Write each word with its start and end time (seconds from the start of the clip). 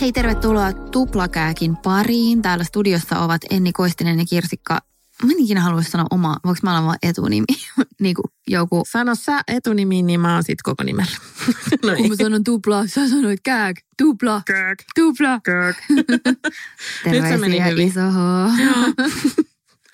Hei, 0.00 0.12
tervetuloa 0.12 0.72
Tuplakääkin 0.72 1.76
pariin. 1.76 2.42
Täällä 2.42 2.64
studiossa 2.64 3.18
ovat 3.20 3.40
Enni 3.50 3.72
Koistinen 3.72 4.18
ja 4.18 4.24
Kirsikka. 4.30 4.78
Mä 5.24 5.32
en 5.32 5.38
ikinä 5.38 5.60
haluaisi 5.60 5.90
sanoa 5.90 6.06
oma, 6.10 6.36
voiko 6.44 6.58
mä 6.62 6.70
olla 6.70 6.86
vaan 6.86 6.98
etunimi? 7.02 7.46
niin 8.00 8.14
kuin 8.14 8.24
joku. 8.46 8.82
Sano 8.92 9.14
sä 9.14 9.40
etunimi, 9.48 10.02
niin 10.02 10.20
mä 10.20 10.34
oon 10.34 10.44
sit 10.44 10.62
koko 10.62 10.82
nimellä. 10.84 11.16
no 11.84 11.96
Kun 11.96 12.08
mä 12.08 12.16
sanon 12.16 12.44
tupla, 12.44 12.86
sä 12.86 13.08
sanoit 13.08 13.40
kääk, 13.42 13.76
tupla, 13.98 14.42
Kök. 14.46 14.82
tupla. 14.94 15.40
Kök. 15.44 15.76
Nyt 17.06 17.28
se 17.28 17.36
meni 17.36 17.64
hyvin. 17.64 17.88
iso. 17.88 18.00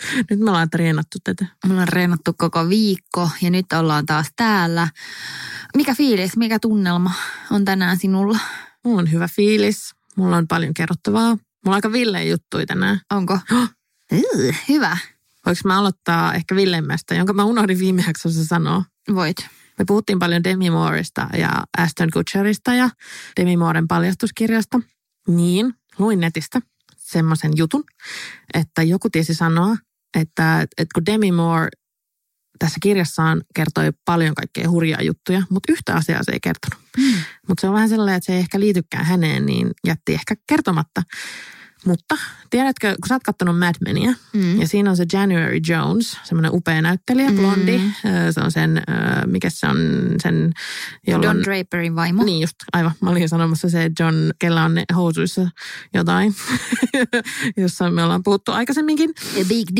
Nyt 0.30 0.40
me 0.40 0.50
ollaan 0.50 0.70
treenattu 0.70 1.18
tätä. 1.24 1.46
Me 1.66 1.72
ollaan 1.72 1.88
reenattu 1.88 2.32
koko 2.38 2.68
viikko 2.68 3.30
ja 3.42 3.50
nyt 3.50 3.66
ollaan 3.72 4.06
taas 4.06 4.26
täällä. 4.36 4.88
Mikä 5.76 5.94
fiilis, 5.94 6.36
mikä 6.36 6.58
tunnelma 6.58 7.12
on 7.50 7.64
tänään 7.64 7.98
sinulla? 7.98 8.38
Mulla 8.84 9.00
on 9.00 9.12
hyvä 9.12 9.28
fiilis. 9.28 9.94
Mulla 10.16 10.36
on 10.36 10.48
paljon 10.48 10.74
kerrottavaa. 10.74 11.30
Mulla 11.30 11.40
on 11.66 11.74
aika 11.74 11.92
villeen 11.92 12.30
juttuja 12.30 12.66
tänään. 12.66 13.00
Onko? 13.10 13.38
Hyvä. 14.68 14.96
Voinko 15.46 15.60
mä 15.64 15.78
aloittaa 15.78 16.34
ehkä 16.34 16.56
villemmästä, 16.56 17.14
jonka 17.14 17.32
mä 17.32 17.44
unohdin 17.44 17.78
viime 17.78 18.04
jaksossa 18.06 18.44
sanoa? 18.44 18.84
Voit. 19.14 19.36
Me 19.78 19.84
puhuttiin 19.86 20.18
paljon 20.18 20.44
Demi 20.44 20.70
Mooresta 20.70 21.28
ja 21.38 21.50
Aston 21.78 22.08
Kutcherista 22.12 22.74
ja 22.74 22.90
Demi 23.36 23.56
Mooren 23.56 23.88
paljastuskirjasta. 23.88 24.80
Niin, 25.28 25.74
luin 25.98 26.20
netistä 26.20 26.60
semmoisen 26.96 27.52
jutun, 27.56 27.84
että 28.54 28.82
joku 28.82 29.10
tiesi 29.10 29.34
sanoa, 29.34 29.76
että, 30.14 30.62
että 30.62 30.92
kun 30.94 31.06
Demi 31.06 31.32
Moore 31.32 31.68
tässä 32.58 32.78
kirjassaan 32.82 33.42
kertoi 33.54 33.92
paljon 34.04 34.34
kaikkea 34.34 34.70
hurjaa 34.70 35.02
juttuja, 35.02 35.42
mutta 35.50 35.72
yhtä 35.72 35.94
asiaa 35.94 36.22
se 36.22 36.32
ei 36.32 36.40
kertonut. 36.40 36.84
Mm. 36.96 37.14
Mutta 37.48 37.60
se 37.60 37.68
on 37.68 37.74
vähän 37.74 37.88
sellainen, 37.88 38.16
että 38.16 38.26
se 38.26 38.32
ei 38.32 38.38
ehkä 38.38 38.60
liitykään 38.60 39.04
häneen, 39.04 39.46
niin 39.46 39.70
jätti 39.86 40.14
ehkä 40.14 40.34
kertomatta. 40.46 41.02
Mutta 41.86 42.16
tiedätkö, 42.50 42.88
kun 42.88 43.08
sä 43.08 43.14
oot 43.14 43.22
kattonut 43.22 43.58
Mad 43.58 43.74
Menia, 43.84 44.12
Mm. 44.32 44.60
ja 44.60 44.68
siinä 44.68 44.90
on 44.90 44.96
se 44.96 45.04
January 45.12 45.58
Jones, 45.68 46.18
semmoinen 46.24 46.50
upea 46.54 46.82
näyttelijä, 46.82 47.30
Mm. 47.30 47.36
blondi. 47.36 47.80
Ö, 48.28 48.32
Se 48.32 48.40
on 48.40 48.50
sen, 48.50 48.82
mikä 49.26 49.50
se 49.50 49.66
on 49.66 49.76
sen, 50.22 50.52
jolla 51.06 51.22
Don 51.22 51.36
on... 51.36 51.42
Draperin 51.44 51.96
vaimo. 51.96 52.24
Niin 52.24 52.40
just, 52.40 52.54
aivan. 52.72 52.92
Mä 53.00 53.10
olin 53.10 53.28
sanomassa 53.28 53.70
se 53.70 53.90
John, 54.00 54.14
kella 54.38 54.64
on 54.64 54.74
ne 54.74 54.84
housuissa 54.94 55.48
jotain, 55.94 56.34
jossa 57.56 57.90
me 57.90 58.02
ollaan 58.04 58.22
puhuttu 58.22 58.52
aikaisemminkin. 58.52 59.10
A 59.40 59.44
Big 59.48 59.68
D. 59.76 59.78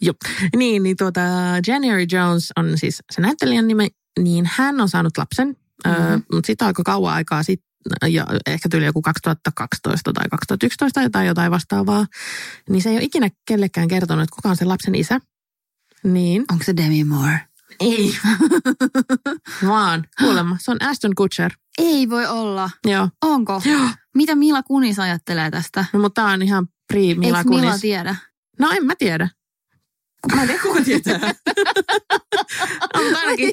Joo. 0.00 0.14
Niin, 0.56 0.82
niin 0.82 0.96
tuota, 0.96 1.20
January 1.66 2.04
Jones 2.12 2.52
on 2.56 2.78
siis 2.78 3.02
se 3.12 3.20
näyttelijän 3.20 3.68
nimi, 3.68 3.88
niin 4.20 4.50
hän 4.54 4.80
on 4.80 4.88
saanut 4.88 5.18
lapsen, 5.18 5.48
mm-hmm. 5.48 6.02
Mhm. 6.04 6.20
mutta 6.32 6.46
sitä 6.46 6.66
aika 6.66 6.82
kauan 6.82 7.14
aikaa 7.14 7.42
sitten, 7.42 7.66
ja 8.08 8.26
ehkä 8.46 8.68
tyyli 8.68 8.86
joku 8.86 9.02
2012 9.02 10.12
tai 10.12 10.24
2011 10.30 11.10
tai 11.10 11.26
jotain 11.26 11.50
vastaavaa, 11.50 12.06
niin 12.68 12.82
se 12.82 12.88
ei 12.90 12.96
ole 12.96 13.04
ikinä 13.04 13.28
kellekään 13.48 13.88
kertonut, 13.88 14.22
että 14.22 14.34
kuka 14.36 14.48
on 14.48 14.56
sen 14.56 14.68
lapsen 14.68 14.94
isä. 14.94 15.20
Niin. 16.04 16.44
Onko 16.52 16.64
se 16.64 16.76
Demi 16.76 17.04
Moore? 17.04 17.40
Ei. 17.80 18.16
Vaan, 19.68 20.04
kuulemma, 20.18 20.56
se 20.60 20.70
on 20.70 20.82
Aston 20.82 21.14
Kutcher. 21.14 21.52
Ei 21.78 22.10
voi 22.10 22.26
olla. 22.26 22.70
Joo. 22.86 23.08
Onko? 23.22 23.62
Joo. 23.64 23.88
Mitä 24.14 24.34
Mila 24.34 24.62
Kunis 24.62 24.98
ajattelee 24.98 25.50
tästä? 25.50 25.84
No, 25.92 26.00
mutta 26.00 26.22
tämä 26.22 26.32
on 26.32 26.42
ihan 26.42 26.66
pri 26.88 27.14
Mila 27.14 27.38
Eikö 27.38 27.50
Mila 27.50 27.62
Kunis. 27.62 27.80
tiedä? 27.80 28.16
No 28.58 28.70
en 28.70 28.86
mä 28.86 28.94
tiedä. 28.98 29.28
Mä 30.34 30.42
en 30.42 30.48
tiedä, 30.48 30.62
kuka 30.62 30.80
tietää. 30.84 31.20
mutta 32.96 33.18
ainakin, 33.18 33.52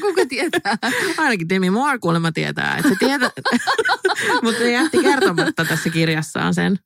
Kuka 0.00 0.26
tietää? 0.28 0.76
ainakin 1.18 1.48
Demi 1.48 1.70
Moore 1.70 1.98
kuulemma 1.98 2.32
tietää, 2.32 2.76
että 2.76 2.88
se 2.88 2.94
tietää. 2.98 3.30
mutta 4.42 4.58
se 4.58 4.72
jätti 4.72 4.98
kertomatta 5.02 5.64
tässä 5.64 5.90
kirjassaan 5.90 6.54
sen. 6.54 6.78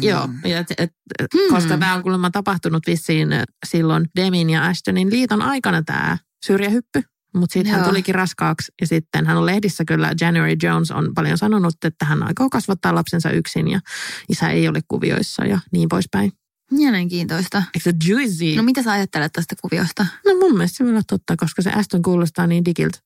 Joo, 0.00 0.28
ja 0.44 0.58
et, 0.58 0.66
et, 0.78 0.90
Hmm. 1.34 1.54
koska 1.54 1.78
tämä 1.78 1.94
on 1.94 2.02
kuulemma 2.02 2.30
tapahtunut 2.30 2.82
vissiin 2.86 3.28
silloin 3.66 4.06
Demin 4.16 4.50
ja 4.50 4.66
Ashtonin 4.66 5.10
liiton 5.10 5.42
aikana 5.42 5.82
tämä 5.82 6.18
syrjähyppy. 6.46 7.02
Mutta 7.34 7.52
sitten 7.52 7.72
hän 7.72 7.80
Joo. 7.80 7.88
tulikin 7.88 8.14
raskaaksi 8.14 8.72
ja 8.80 8.86
sitten 8.86 9.26
hän 9.26 9.36
on 9.36 9.46
lehdissä 9.46 9.84
kyllä, 9.84 10.12
January 10.20 10.54
Jones 10.62 10.90
on 10.90 11.14
paljon 11.14 11.38
sanonut, 11.38 11.74
että 11.84 12.04
hän 12.04 12.22
aikoo 12.22 12.50
kasvattaa 12.50 12.94
lapsensa 12.94 13.30
yksin 13.30 13.68
ja 13.68 13.80
isä 14.28 14.50
ei 14.50 14.68
ole 14.68 14.80
kuvioissa 14.88 15.44
ja 15.44 15.60
niin 15.72 15.88
poispäin. 15.88 16.32
Mielenkiintoista. 16.70 17.58
Eikö 17.74 17.80
se 17.90 17.92
juicy? 18.08 18.56
No 18.56 18.62
mitä 18.62 18.82
sä 18.82 18.92
ajattelet 18.92 19.32
tästä 19.32 19.56
kuviosta? 19.62 20.06
No 20.26 20.34
mun 20.40 20.52
mielestä 20.52 20.76
se 20.76 20.84
voi 20.84 20.90
olla 20.92 21.02
totta, 21.08 21.36
koska 21.36 21.62
se 21.62 21.70
Aston 21.70 22.02
kuulostaa 22.02 22.46
niin 22.46 22.64
digiltä. 22.64 22.98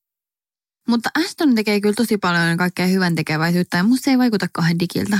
Mutta 0.88 1.10
Aston 1.24 1.54
tekee 1.54 1.80
kyllä 1.80 1.94
tosi 1.94 2.18
paljon 2.18 2.56
kaikkea 2.58 2.86
hyvän 2.86 3.14
tekeväisyyttä 3.14 3.76
ja 3.76 3.82
musta 3.84 4.04
se 4.04 4.10
ei 4.10 4.18
vaikuta 4.18 4.46
kahden 4.52 4.78
digiltä. 4.78 5.18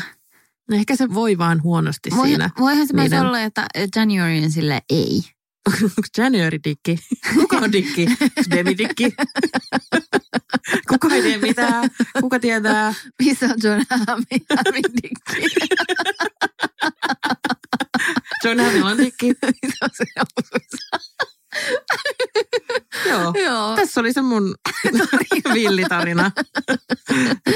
No 0.71 0.77
ehkä 0.77 0.97
se 0.97 1.15
voi 1.15 1.39
vaan 1.39 1.63
huonosti 1.63 2.11
Voi, 2.17 2.29
siinä. 2.29 2.51
voihan 2.59 2.87
se 2.87 2.95
myös 2.95 3.11
niiden- 3.11 3.27
olla, 3.27 3.41
että 3.41 3.67
January 3.97 4.45
on 4.45 4.51
sille 4.51 4.83
ei. 4.91 5.23
Onko 5.83 6.09
January 6.19 6.59
dikki? 6.65 6.99
Kuka 7.35 7.57
on 7.57 7.73
dikki? 7.73 8.07
Demi 8.51 8.79
dikki? 8.79 9.13
Kuka 10.89 11.15
ei 11.15 11.23
tee 11.23 11.39
mitään? 11.39 11.91
Kuka 12.21 12.41
tietää? 12.41 12.95
Missä 13.23 13.47
on 13.47 13.57
John 13.63 13.85
Hamming 13.91 14.85
dikki? 15.03 15.57
John 18.45 18.61
Hamill 18.61 18.87
on 18.87 18.99
dikki. 18.99 19.33
Joo. 23.09 23.33
Joo. 23.45 23.77
Tässä 23.77 24.01
oli 24.01 24.13
se 24.13 24.23
mun 24.23 24.55
villitarina. 25.55 26.31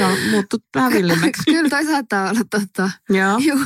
Joo, 0.00 0.16
muuttu 0.30 0.56
vähän 0.74 0.92
villimmäksi. 0.92 1.42
Kyllä 1.44 1.68
toi 1.68 1.84
saattaa 1.84 2.30
olla 2.30 2.40
totta. 2.50 2.90
Joo. 3.10 3.38
Juu. 3.38 3.58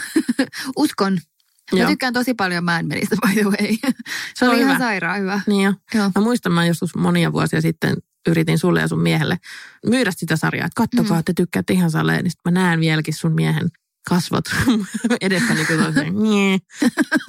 Uskon. 1.72 1.78
Mä 1.78 1.82
Joo. 1.84 1.90
tykkään 1.90 2.12
tosi 2.12 2.34
paljon 2.34 2.64
Mad 2.64 2.82
Menistä, 2.86 3.16
by 3.26 3.32
the 3.34 3.44
way. 3.44 3.76
Se, 3.82 3.92
Se 4.34 4.44
on 4.44 4.50
oli 4.50 4.60
ihan 4.60 4.78
sairaan 4.78 5.20
hyvä. 5.20 5.40
Niin 5.46 5.62
jo. 5.64 5.72
Joo. 5.94 6.10
Mä 6.14 6.22
muistan, 6.22 6.52
mä 6.52 6.66
joskus 6.66 6.94
monia 6.94 7.32
vuosia 7.32 7.60
sitten 7.60 7.96
yritin 8.28 8.58
sulle 8.58 8.80
ja 8.80 8.88
sun 8.88 9.00
miehelle 9.02 9.38
myydä 9.86 10.10
sitä 10.16 10.36
sarjaa, 10.36 10.66
että 10.66 10.82
kattokaa, 10.82 11.18
Mm. 11.18 11.24
te 11.24 11.32
tykkäätte 11.36 11.72
ihan 11.72 11.90
saleen, 11.90 12.24
niin 12.24 12.32
mä 12.44 12.50
näen 12.50 12.80
vieläkin 12.80 13.14
sun 13.14 13.32
miehen 13.32 13.68
kasvot 14.08 14.44
on 15.86 15.94
se, 15.94 16.10
"Nye." 16.10 16.58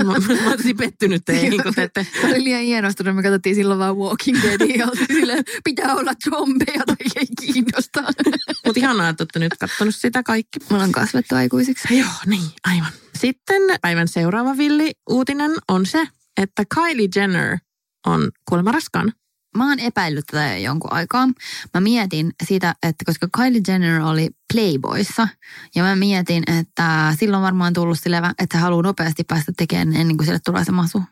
mä, 0.03 0.13
mä 0.44 0.51
olisin 0.51 0.78
pettynyt 0.78 1.25
teihin, 1.25 1.63
kun 1.63 1.73
te 1.73 1.84
ette, 1.84 2.07
Se 2.22 2.28
oli 2.28 2.44
liian 2.44 2.61
hienostunut. 2.61 3.16
Me 3.16 3.23
katsottiin 3.23 3.56
silloin 3.56 3.79
vaan 3.79 3.97
Walking 3.97 4.44
Deadia 4.44 4.75
ja 4.75 4.85
oltiin 4.85 5.19
silleen, 5.19 5.44
pitää 5.63 5.95
olla 5.95 6.13
zombeja 6.29 6.83
tai 6.85 6.95
ei 7.16 7.28
kiinnosta. 7.41 8.01
mutta 8.66 8.79
ihanaa, 8.79 9.09
että 9.09 9.23
olette 9.23 9.39
nyt 9.39 9.57
kattonut 9.59 9.95
sitä 9.95 10.23
kaikki. 10.23 10.59
Me 10.59 10.75
ollaan 10.75 10.91
kasvettu 10.91 11.35
aikuisiksi. 11.35 11.97
Joo, 12.00 12.09
niin, 12.25 12.51
aivan. 12.63 12.91
Sitten 13.19 13.62
päivän 13.81 14.07
seuraava 14.07 14.57
villi 14.57 14.91
uutinen 15.09 15.51
on 15.68 15.86
se, 15.86 16.07
että 16.42 16.63
Kylie 16.75 17.09
Jenner 17.15 17.57
on 18.06 18.31
kuulemma 18.50 18.71
raskaana. 18.71 19.12
Mä 19.57 19.69
oon 19.69 19.79
epäillyt 19.79 20.25
tätä 20.31 20.47
jo 20.47 20.57
jonkun 20.57 20.94
aikaa. 20.94 21.27
Mä 21.73 21.81
mietin 21.81 22.31
sitä, 22.44 22.75
että 22.83 23.05
koska 23.05 23.27
Kylie 23.38 23.61
Jenner 23.67 24.01
oli 24.01 24.29
Playboyssa, 24.53 25.27
ja 25.75 25.83
mä 25.83 25.95
mietin, 25.95 26.44
että 26.59 27.13
silloin 27.19 27.38
on 27.38 27.45
varmaan 27.45 27.73
tullut 27.73 28.00
sille, 28.00 28.21
että 28.39 28.57
haluaa 28.57 28.81
nopeasti 28.81 29.23
päästä 29.23 29.51
tekemään 29.57 29.95
ennen 29.95 30.17
kuin 30.17 30.25
sille 30.25 30.39
tulee 30.45 30.65
se 30.65 30.71
masu. 30.71 31.03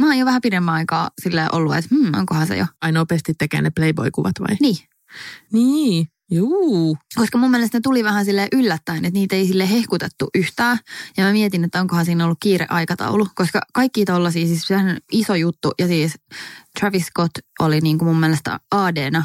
Mä 0.00 0.06
oon 0.06 0.18
jo 0.18 0.26
vähän 0.26 0.40
pidemmän 0.40 0.74
aikaa 0.74 1.10
sille 1.22 1.46
ollut, 1.52 1.76
että 1.76 1.94
hmm, 1.94 2.14
onkohan 2.14 2.46
se 2.46 2.56
jo. 2.56 2.66
Ai 2.82 2.92
nopeasti 2.92 3.34
tekee 3.38 3.62
ne 3.62 3.70
Playboy-kuvat 3.70 4.40
vai? 4.40 4.56
Niin. 4.60 4.76
Niin, 5.52 6.08
juu. 6.30 6.96
Koska 7.14 7.38
mun 7.38 7.50
mielestä 7.50 7.78
ne 7.78 7.80
tuli 7.80 8.04
vähän 8.04 8.24
sille 8.24 8.48
yllättäen, 8.52 9.04
että 9.04 9.18
niitä 9.18 9.36
ei 9.36 9.46
sille 9.46 9.70
hehkutettu 9.70 10.28
yhtään. 10.34 10.78
Ja 11.16 11.24
mä 11.24 11.32
mietin, 11.32 11.64
että 11.64 11.80
onkohan 11.80 12.04
siinä 12.04 12.24
ollut 12.24 12.38
kiire 12.40 12.66
aikataulu. 12.68 13.26
Koska 13.34 13.60
kaikki 13.72 14.04
tollasia, 14.04 14.46
siis 14.46 14.66
sehän 14.66 14.88
on 14.88 14.96
iso 15.12 15.34
juttu. 15.34 15.70
Ja 15.78 15.86
siis 15.86 16.14
Travis 16.80 17.06
Scott 17.06 17.38
oli 17.60 17.80
niin 17.80 17.98
kuin 17.98 18.08
mun 18.08 18.20
mielestä 18.20 18.60
AD-na, 18.70 19.24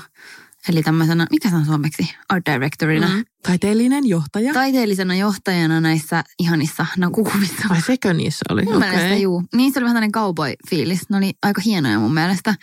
eli 0.70 0.84
tämmöisenä, 0.84 1.28
mikä 1.32 1.50
se 1.50 1.56
on 1.56 1.66
suomeksi, 1.66 2.16
art 2.30 2.46
directorina. 2.46 3.08
Mm. 3.08 3.26
Taiteellinen 3.44 4.08
johtaja. 4.08 4.54
taiteellisena 4.54 5.16
johtajana 5.16 5.82
näissä 5.82 6.24
ihanissa 6.40 6.86
nakukuvissa. 6.98 7.64
Vai 7.70 7.82
sekö 7.82 8.14
niissä 8.14 8.46
oli? 8.50 8.64
Mun 8.64 8.80
mielestä 8.80 9.16
juu. 9.16 9.44
Niissä 9.54 9.80
oli 9.80 9.86
vähän 9.86 9.96
tämmöinen 9.96 10.12
cowboy-fiilis. 10.12 11.06
Ne 11.10 11.18
oli 11.18 11.34
aika 11.44 11.62
hienoja 11.66 12.00
mun 12.00 12.14
mielestä. 12.14 12.56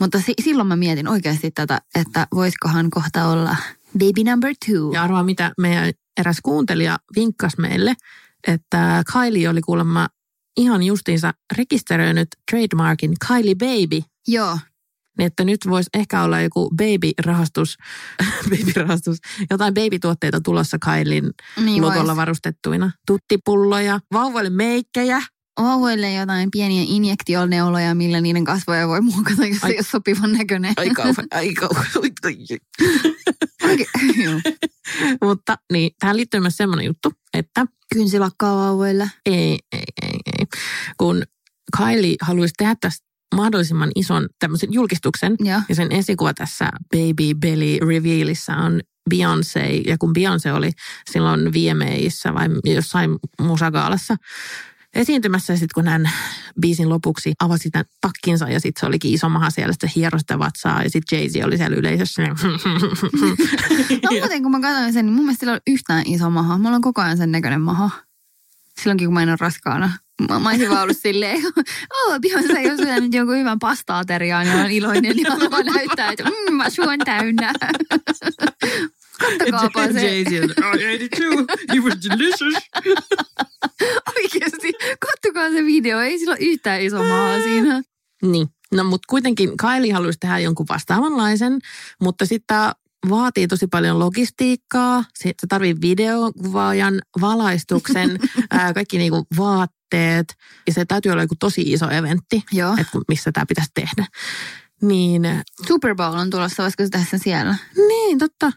Mutta 0.00 0.20
si- 0.20 0.34
silloin 0.44 0.68
mä 0.68 0.76
mietin 0.76 1.08
oikeasti 1.08 1.50
tätä, 1.50 1.80
että 1.94 2.26
voisikohan 2.34 2.90
kohta 2.90 3.26
olla 3.26 3.56
baby 3.98 4.30
number 4.30 4.54
two. 4.66 4.92
Ja 4.92 5.02
arvaa, 5.02 5.24
mitä 5.24 5.52
meidän 5.58 5.92
eräs 6.20 6.38
kuuntelija 6.42 6.98
vinkkasi 7.16 7.60
meille, 7.60 7.94
että 8.46 9.02
Kylie 9.12 9.48
oli 9.48 9.60
kuulemma 9.60 10.08
ihan 10.56 10.82
justiinsa 10.82 11.34
rekisteröinyt 11.56 12.28
trademarkin 12.50 13.14
Kylie 13.28 13.54
Baby. 13.54 14.00
Joo. 14.28 14.58
Niin 15.18 15.26
että 15.26 15.44
nyt 15.44 15.60
voisi 15.68 15.90
ehkä 15.94 16.22
olla 16.22 16.40
joku 16.40 16.70
baby-rahastus, 16.70 17.76
baby-rahastus, 18.50 19.18
jotain 19.50 19.74
baby-tuotteita 19.74 20.40
tulossa 20.40 20.78
Kylin 20.78 21.30
Niin 21.64 21.82
logolla 21.82 22.06
vois. 22.06 22.16
varustettuina. 22.16 22.90
Tuttipulloja, 23.06 24.00
vauvoille 24.12 24.50
meikkejä. 24.50 25.22
Vauvoille 25.60 26.12
jotain 26.12 26.50
pieniä 26.50 26.84
injektioneuloja, 26.86 27.94
millä 27.94 28.20
niiden 28.20 28.44
kasvoja 28.44 28.88
voi 28.88 29.00
muokata, 29.00 29.46
jos 29.46 29.64
Ai. 29.64 29.70
ei 29.70 29.76
ole 29.76 29.82
sopivan 29.84 30.32
näköinen. 30.32 30.72
Ai 30.76 30.90
kauan, 30.90 31.14
ai 31.34 31.54
kauan. 31.54 31.86
Mutta 35.24 35.56
niin, 35.72 35.90
tähän 35.98 36.16
liittyy 36.16 36.40
myös 36.40 36.56
semmoinen 36.56 36.86
juttu, 36.86 37.12
että 37.34 37.66
Kynsilakkaa 37.94 38.56
vauvoille. 38.56 39.10
ei, 39.26 39.58
ei, 39.72 39.84
ei, 40.02 40.18
ei. 40.38 40.46
Kun 40.96 41.22
Kylie 41.76 42.16
haluaisi 42.22 42.54
tehdä 42.58 42.76
tästä 42.80 43.06
mahdollisimman 43.34 43.90
ison 43.96 44.28
tämmöisen 44.38 44.72
julkistuksen, 44.72 45.36
Joo. 45.38 45.60
ja 45.68 45.74
sen 45.74 45.92
esikuva 45.92 46.34
tässä 46.34 46.70
Baby 46.96 47.34
Belly 47.40 47.78
Revealissa 47.78 48.56
on 48.56 48.80
Beyoncé, 49.14 49.82
ja 49.86 49.98
kun 49.98 50.12
Beyoncé 50.18 50.52
oli 50.52 50.70
silloin 51.10 51.52
VMAissa 51.52 52.34
vai 52.34 52.48
jossain 52.64 53.10
musagaalassa 53.40 54.16
esiintymässä, 54.94 55.52
sitten 55.52 55.74
kun 55.74 55.88
hän 55.88 56.10
biisin 56.60 56.88
lopuksi 56.88 57.32
avasi 57.40 57.70
tämän 57.70 57.84
takkinsa, 58.00 58.48
ja 58.48 58.60
sitten 58.60 58.80
se 58.80 58.86
olikin 58.86 59.14
iso 59.14 59.28
maha 59.28 59.50
siellä, 59.50 59.72
sitten 59.72 59.90
hieroi 59.96 60.20
sitä 60.20 60.38
vatsaa, 60.38 60.82
ja 60.82 60.90
sitten 60.90 61.18
Jay-Z 61.18 61.44
oli 61.44 61.56
siellä 61.56 61.76
yleisössä. 61.76 62.22
niin 62.22 62.36
No 64.02 64.10
muuten 64.20 64.42
kun 64.42 64.50
mä 64.50 64.60
katsoin 64.60 64.92
sen, 64.92 65.06
niin 65.06 65.14
mun 65.14 65.24
mielestä 65.24 65.40
sillä 65.40 65.52
on 65.52 65.60
yhtään 65.66 66.02
iso 66.06 66.30
maha. 66.30 66.58
Mulla 66.58 66.76
on 66.76 66.82
koko 66.82 67.00
ajan 67.00 67.16
sen 67.16 67.32
näköinen 67.32 67.60
maha. 67.60 67.90
Silloinkin 68.80 69.06
kun 69.06 69.14
mä 69.14 69.22
en 69.22 69.28
ole 69.28 69.36
raskaana. 69.40 69.92
Mä, 70.28 70.38
mä 70.38 70.48
olisin 70.48 70.70
vaan 70.70 70.82
ollut 70.82 70.96
silleen, 70.98 71.42
oh, 72.00 72.18
Beyoncé 72.20 72.60
jos 72.60 72.76
syönyt 72.76 73.14
jonkun 73.14 73.36
hyvän 73.36 73.58
pasta-ateriaan 73.58 74.46
ja 74.46 74.54
on 74.54 74.70
iloinen 74.70 75.18
ja 75.18 75.30
haluaa 75.30 75.62
näyttää, 75.62 76.12
että 76.12 76.24
mm, 76.24 76.54
mä 76.54 76.70
suon 76.70 76.98
täynnä. 76.98 77.52
Kattokaapa 79.20 79.92
se 79.92 80.00
Jay-Z 80.00 80.32
I 80.32 80.94
ate 80.94 81.04
it 81.04 81.10
too, 81.10 81.56
it 81.74 81.84
was 81.84 81.94
delicious. 82.08 82.54
oikeasti. 84.16 84.72
Kattokaa 85.00 85.50
se 85.50 85.64
video, 85.64 86.00
ei 86.00 86.18
sillä 86.18 86.32
ole 86.32 86.40
yhtään 86.40 86.80
iso 86.80 86.98
maha 86.98 87.42
siinä. 87.42 87.82
Niin, 88.22 88.48
no 88.74 88.84
mutta 88.84 89.06
kuitenkin 89.08 89.56
Kylie 89.56 89.92
haluaisi 89.92 90.18
tehdä 90.18 90.38
jonkun 90.38 90.66
vastaavanlaisen, 90.68 91.58
mutta 92.00 92.26
sitten 92.26 92.46
tämä 92.46 92.72
vaatii 93.08 93.48
tosi 93.48 93.66
paljon 93.66 93.98
logistiikkaa. 93.98 95.04
Se, 95.18 95.32
tarvii 95.48 95.74
videokuvaajan, 95.80 97.00
valaistuksen, 97.20 98.18
ää, 98.50 98.72
kaikki 98.72 98.98
niinku 98.98 99.26
vaatteet. 99.36 100.34
Ja 100.66 100.72
se 100.72 100.84
täytyy 100.84 101.12
olla 101.12 101.22
joku 101.22 101.34
tosi 101.38 101.62
iso 101.72 101.90
eventti, 101.90 102.42
Joo. 102.52 102.72
että 102.80 102.98
missä 103.08 103.32
tämä 103.32 103.46
pitäisi 103.48 103.70
tehdä. 103.74 104.06
Niin, 104.82 105.22
Super 105.68 105.94
Bowl 105.94 106.14
on 106.14 106.30
tulossa, 106.30 106.62
voisiko 106.62 106.84
se 106.84 106.90
tehdä 106.90 107.06
sen 107.10 107.20
siellä? 107.20 107.56
niin 107.88 108.18
totta. 108.18 108.52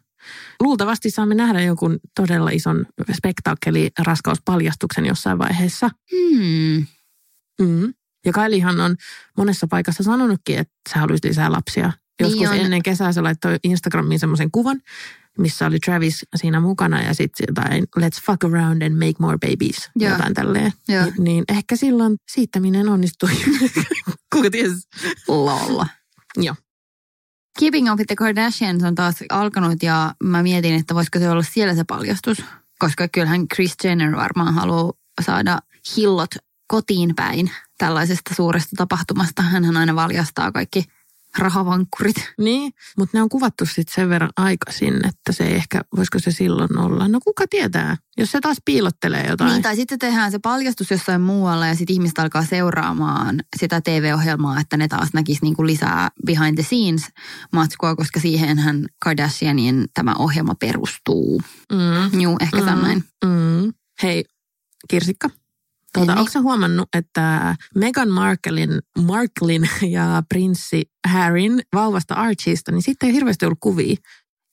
Luultavasti 0.64 1.10
saamme 1.10 1.36
nähdä 1.36 1.62
jonkun 1.62 2.00
todella 2.16 2.50
ison 2.50 2.86
spektaakkeli 3.14 3.92
raskauspaljastuksen 4.00 5.06
jossain 5.06 5.38
vaiheessa. 5.38 5.90
Hmm. 6.12 6.86
Mm. 7.62 7.94
Ja 8.26 8.34
Kailihan 8.34 8.80
on 8.80 8.96
monessa 9.38 9.68
paikassa 9.68 10.04
sanonutkin, 10.04 10.58
että 10.58 10.74
sä 10.94 11.00
haluaisit 11.00 11.26
lisää 11.26 11.52
lapsia. 11.52 11.92
Joskus 12.20 12.40
Niin 12.40 12.50
on. 12.50 12.56
ennen 12.58 12.84
kesää 12.84 13.12
se 13.12 13.22
laittoi 13.22 13.58
Instagramiin 13.64 14.20
semmoisen 14.20 14.52
kuvan, 14.52 14.82
missä 15.38 15.66
oli 15.68 15.80
Travis 15.80 16.26
siinä 16.36 16.60
mukana 16.60 17.02
ja 17.02 17.14
sitten 17.14 17.46
jotain 17.50 17.84
let's 18.00 18.22
fuck 18.26 18.44
around 18.44 18.82
and 18.82 18.94
make 18.94 19.14
more 19.20 19.38
babies. 19.38 19.90
Joo. 19.96 20.12
Jotain 20.12 20.34
tälleen. 20.34 20.74
Joo. 20.88 21.06
Ni- 21.06 21.12
Niin 21.18 21.44
ehkä 21.50 21.76
silloin 21.76 22.16
siittäminen 22.32 22.90
onnistui. 22.90 23.30
Kuka 24.34 24.50
ties? 24.52 24.88
Lol. 25.28 25.84
Joo. 26.38 26.56
Keeping 27.60 27.92
Up 27.92 27.98
with 27.98 28.08
the 28.08 28.16
Kardashians 28.16 28.84
on 28.84 28.96
taas 28.96 29.16
alkanut 29.30 29.84
ja 29.84 30.16
mä 30.24 30.44
mietin, 30.44 30.76
että 30.76 30.96
voisiko 30.96 31.20
se 31.20 31.30
olla 31.30 31.44
siellä 31.44 31.76
se 31.76 31.84
paljastus. 31.84 32.44
Koska 32.80 33.08
kyllähän 33.08 33.48
Chris 33.48 33.76
Jenner 33.84 34.16
varmaan 34.16 34.54
haluaa 34.54 34.94
saada 35.22 35.60
hillot 35.98 36.36
kotiin 36.68 37.16
päin 37.16 37.52
tällaisesta 37.78 38.36
suuresta 38.36 38.76
tapahtumasta. 38.78 39.42
Hänhän 39.42 39.78
aina 39.78 39.96
valjastaa 39.96 40.52
kaikki 40.52 40.86
rahavankkurit. 41.38 42.16
Niin, 42.40 42.74
mutta 42.98 43.18
ne 43.18 43.22
on 43.22 43.30
kuvattu 43.30 43.66
sitten 43.66 43.94
sen 43.96 44.10
verran 44.10 44.30
aikaisin, 44.38 44.96
että 45.08 45.32
se 45.32 45.44
ei 45.44 45.56
ehkä, 45.56 45.82
voisiko 45.98 46.20
se 46.20 46.32
silloin 46.32 46.78
olla. 46.78 47.08
No 47.08 47.20
kuka 47.24 47.48
tietää, 47.50 47.98
jos 48.18 48.32
se 48.32 48.40
taas 48.42 48.58
piilottelee 48.66 49.26
jotain. 49.30 49.52
Niin, 49.52 49.62
tai 49.62 49.76
sitten 49.76 50.00
tehdään 50.00 50.32
se 50.32 50.40
paljastus 50.40 50.92
jossain 50.92 51.22
muualla 51.22 51.68
ja 51.68 51.76
sitten 51.76 51.94
ihmiset 51.94 52.20
alkaa 52.20 52.46
seuraamaan 52.46 53.40
sitä 53.60 53.82
TV-ohjelmaa, 53.82 54.60
että 54.60 54.78
ne 54.78 54.88
taas 54.88 55.10
näkisi 55.14 55.40
niinku 55.42 55.66
lisää 55.66 56.10
behind 56.26 56.56
the 56.56 56.64
scenes 56.64 57.04
matskua, 57.54 57.96
koska 57.96 58.20
siihenhän 58.20 58.86
Kardashianin 59.04 59.86
tämä 59.94 60.14
ohjelma 60.20 60.56
perustuu. 60.56 61.42
Mm. 61.72 62.22
Juu, 62.22 62.38
ehkä 62.42 62.58
Mm. 62.58 62.82
näin. 62.82 63.04
Mm. 63.26 63.74
Hei, 64.04 64.26
Kirsikka. 64.90 65.30
Tuota, 65.94 66.12
Niin. 66.12 66.20
onko 66.20 66.42
huomannut, 66.42 66.90
että 66.96 67.56
Meghan 67.76 68.10
Markelin, 68.10 68.70
Marklin 69.02 69.70
ja 69.90 70.24
prinssi 70.30 70.84
Harryn 71.08 71.62
vauvasta 71.74 72.14
Archieista, 72.14 72.72
niin 72.72 72.82
sitten 72.82 73.08
ei 73.10 73.16
hirveästi 73.16 73.46
ollut 73.46 73.60
kuvia. 73.62 73.96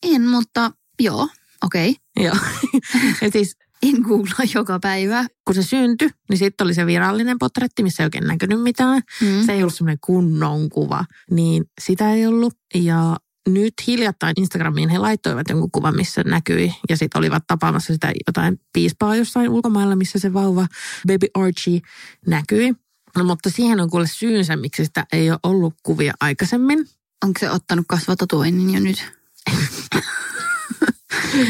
En, 0.02 0.28
mutta 0.28 0.70
joo, 1.02 1.28
okei. 1.64 1.96
Joo. 2.20 2.36
ja 3.22 3.30
siis 3.30 3.56
En 3.82 4.00
googlaa 4.02 4.46
joka 4.54 4.78
päivä. 4.78 5.24
kun 5.44 5.54
se 5.54 5.62
syntyi, 5.62 6.08
niin 6.28 6.38
sitten 6.38 6.64
oli 6.64 6.74
se 6.74 6.86
virallinen 6.86 7.38
portretti, 7.38 7.82
missä 7.82 8.02
ei 8.02 8.06
oikein 8.06 8.26
näkynyt 8.26 8.62
mitään. 8.62 9.02
Mm. 9.20 9.46
Se 9.46 9.52
ei 9.52 9.62
ollut 9.62 9.74
semmoinen 9.74 9.98
kunnon 10.04 10.68
kuva, 10.70 11.04
niin 11.30 11.64
sitä 11.80 12.12
ei 12.12 12.26
ollut. 12.26 12.54
Ja 12.74 13.16
nyt 13.54 13.74
hiljattain 13.86 14.34
Instagramiin 14.36 14.88
he 14.88 14.98
laittoivat 14.98 15.48
jonkun 15.48 15.70
kuvan, 15.70 15.96
missä 15.96 16.22
näkyi. 16.24 16.74
Ja 16.88 16.96
sitten 16.96 17.18
olivat 17.18 17.46
tapaamassa 17.46 17.92
sitä 17.92 18.12
jotain 18.26 18.60
piispaa 18.72 19.16
jossain 19.16 19.48
ulkomailla, 19.48 19.96
missä 19.96 20.18
se 20.18 20.32
vauva 20.32 20.66
Baby 21.06 21.26
Archie 21.34 21.80
näkyi. 22.26 22.74
No, 23.16 23.24
mutta 23.24 23.50
siihen 23.50 23.80
on 23.80 23.90
kuule 23.90 24.06
syynsä, 24.06 24.56
miksi 24.56 24.84
sitä 24.84 25.06
ei 25.12 25.30
ole 25.30 25.38
ollut 25.42 25.74
kuvia 25.82 26.12
aikaisemmin. 26.20 26.88
Onko 27.24 27.40
se 27.40 27.50
ottanut 27.50 27.84
kasvatatuoinnin 27.88 28.74
jo 28.74 28.80
nyt? 28.80 29.12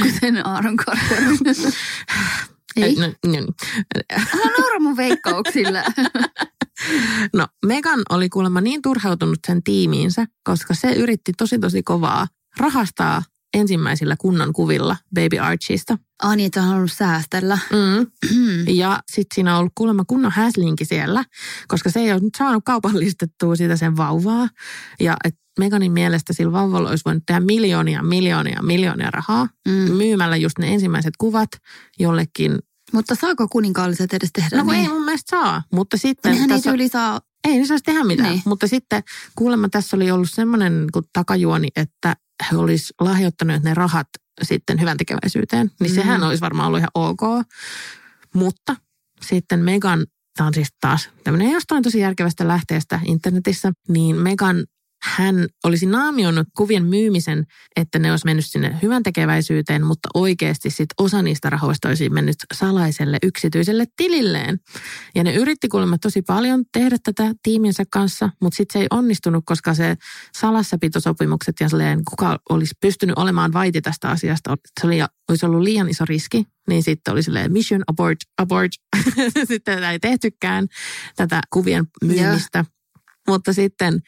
Kuten 0.02 0.46
Aaron 0.46 0.76
Carter. 0.76 1.22
Ei. 2.76 2.94
No, 2.94 3.06
no. 3.06 3.46
Älä 4.12 4.52
naura 4.58 4.80
mun 4.80 4.96
veikkauksille. 4.96 5.84
no, 7.38 7.46
Megan 7.66 8.02
oli 8.10 8.28
kuulemma 8.28 8.60
niin 8.60 8.82
turhautunut 8.82 9.38
sen 9.46 9.62
tiimiinsä, 9.62 10.26
koska 10.44 10.74
se 10.74 10.92
yritti 10.92 11.32
tosi 11.32 11.58
tosi 11.58 11.82
kovaa 11.82 12.26
rahastaa 12.58 13.22
ensimmäisillä 13.54 14.16
kunnon 14.18 14.52
kuvilla 14.52 14.96
Baby 15.14 15.38
Archieista. 15.38 15.98
Ah 16.22 16.36
niin, 16.36 16.46
että 16.46 16.60
on 16.60 16.66
halunnut 16.66 16.92
säästellä. 16.92 17.58
Mm. 17.72 18.06
Ja 18.80 19.02
sitten 19.12 19.34
siinä 19.34 19.54
on 19.54 19.60
ollut 19.60 19.72
kuulemma 19.74 20.04
kunnon 20.04 20.32
häslinki 20.32 20.84
siellä, 20.84 21.24
koska 21.68 21.90
se 21.90 22.00
ei 22.00 22.12
ole 22.12 22.20
nyt 22.20 22.34
saanut 22.38 22.64
kaupallistettua 22.64 23.56
sitä 23.56 23.76
sen 23.76 23.96
vauvaa. 23.96 24.48
Ja 25.00 25.16
et 25.24 25.34
Meganin 25.58 25.92
mielestä 25.92 26.32
sillä 26.32 26.52
vauvalla 26.52 26.90
olisi 26.90 27.04
voinut 27.04 27.22
tehdä 27.26 27.40
miljoonia, 27.40 28.02
miljoonia, 28.02 28.62
miljoonia 28.62 29.10
rahaa 29.10 29.48
Mm. 29.68 29.72
myymällä 29.72 30.36
just 30.36 30.58
ne 30.58 30.68
ensimmäiset 30.74 31.14
kuvat 31.18 31.50
jollekin. 31.98 32.58
Mutta 32.92 33.14
saako 33.14 33.48
kuninkaalliset 33.48 34.12
edes 34.14 34.30
tehdä 34.32 34.56
No 34.56 34.64
kun 34.64 34.72
niin? 34.72 34.82
ei 34.82 34.88
mun 34.92 35.04
mielestä 35.04 35.30
saa, 35.30 35.62
mutta 35.72 35.96
sitten... 35.96 36.32
Nehän 36.32 36.50
ei 36.50 36.56
tässä- 36.56 36.70
tyyli 36.70 36.88
saa... 36.88 37.20
ei 37.48 37.58
ne 37.58 37.66
saisi 37.66 37.84
tehdä 37.84 38.04
mitään. 38.04 38.28
Niin. 38.28 38.34
Niin. 38.34 38.42
Mutta 38.46 38.66
sitten 38.66 39.02
kuulemma 39.34 39.68
tässä 39.68 39.96
oli 39.96 40.10
ollut 40.10 40.30
semmoinen 40.30 40.86
kun 40.92 41.02
takajuoni, 41.12 41.68
että 41.76 42.16
he 42.50 42.56
olisi 42.56 42.94
lahjoittanut 43.00 43.62
ne 43.62 43.74
rahat 43.74 44.08
sitten 44.42 44.80
hyvän 44.80 44.96
tekeväisyyteen. 44.96 45.70
Niin 45.80 45.90
mm. 45.90 45.94
sehän 45.94 46.22
olisi 46.22 46.40
varmaan 46.40 46.66
ollut 46.66 46.78
ihan 46.78 46.90
ok. 46.94 47.46
Mutta 48.34 48.76
sitten 49.22 49.60
Megan, 49.60 50.06
tämä 50.36 50.46
on 50.46 50.54
siis 50.54 50.68
taas 50.80 51.08
tämmöinen 51.24 51.50
jostain 51.50 51.82
tosi 51.82 51.98
järkevästä 51.98 52.48
lähteestä 52.48 53.00
internetissä, 53.04 53.72
niin 53.88 54.16
Megan 54.16 54.64
hän 55.02 55.46
olisi 55.64 55.86
naamioinut 55.86 56.48
kuvien 56.56 56.84
myymisen, 56.84 57.46
että 57.76 57.98
ne 57.98 58.10
olisi 58.10 58.24
mennyt 58.24 58.46
sinne 58.46 58.78
hyvän 58.82 59.02
tekeväisyyteen, 59.02 59.86
mutta 59.86 60.08
oikeasti 60.14 60.70
sit 60.70 60.88
osa 60.98 61.22
niistä 61.22 61.50
rahoista 61.50 61.88
olisi 61.88 62.10
mennyt 62.10 62.36
salaiselle 62.54 63.18
yksityiselle 63.22 63.84
tililleen. 63.96 64.60
Ja 65.14 65.24
ne 65.24 65.34
yritti 65.34 65.68
kuulemma 65.68 65.98
tosi 65.98 66.22
paljon 66.22 66.64
tehdä 66.72 66.96
tätä 67.02 67.34
tiiminsä 67.42 67.84
kanssa, 67.92 68.30
mutta 68.42 68.56
sitten 68.56 68.72
se 68.72 68.82
ei 68.82 68.86
onnistunut, 68.90 69.44
koska 69.46 69.74
se 69.74 69.96
salassapitosopimukset 70.34 71.54
ja 71.60 71.68
silleen, 71.68 72.04
kuka 72.04 72.38
olisi 72.50 72.74
pystynyt 72.80 73.18
olemaan 73.18 73.52
vaiti 73.52 73.80
tästä 73.80 74.08
asiasta, 74.08 74.56
se 74.80 74.86
oli, 74.86 74.98
olisi 75.28 75.46
ollut 75.46 75.62
liian 75.62 75.88
iso 75.88 76.04
riski, 76.04 76.44
niin 76.68 76.82
sitten 76.82 77.12
oli 77.12 77.22
silleen 77.22 77.52
mission 77.52 77.82
abort, 77.86 78.18
abort. 78.38 78.72
sitten 79.48 79.76
tätä 79.76 79.90
ei 79.90 79.98
tehtykään, 79.98 80.66
tätä 81.16 81.40
kuvien 81.50 81.86
myymistä. 82.04 82.58
Yeah. 82.58 82.66
Mutta 83.28 83.52
sitten 83.52 84.00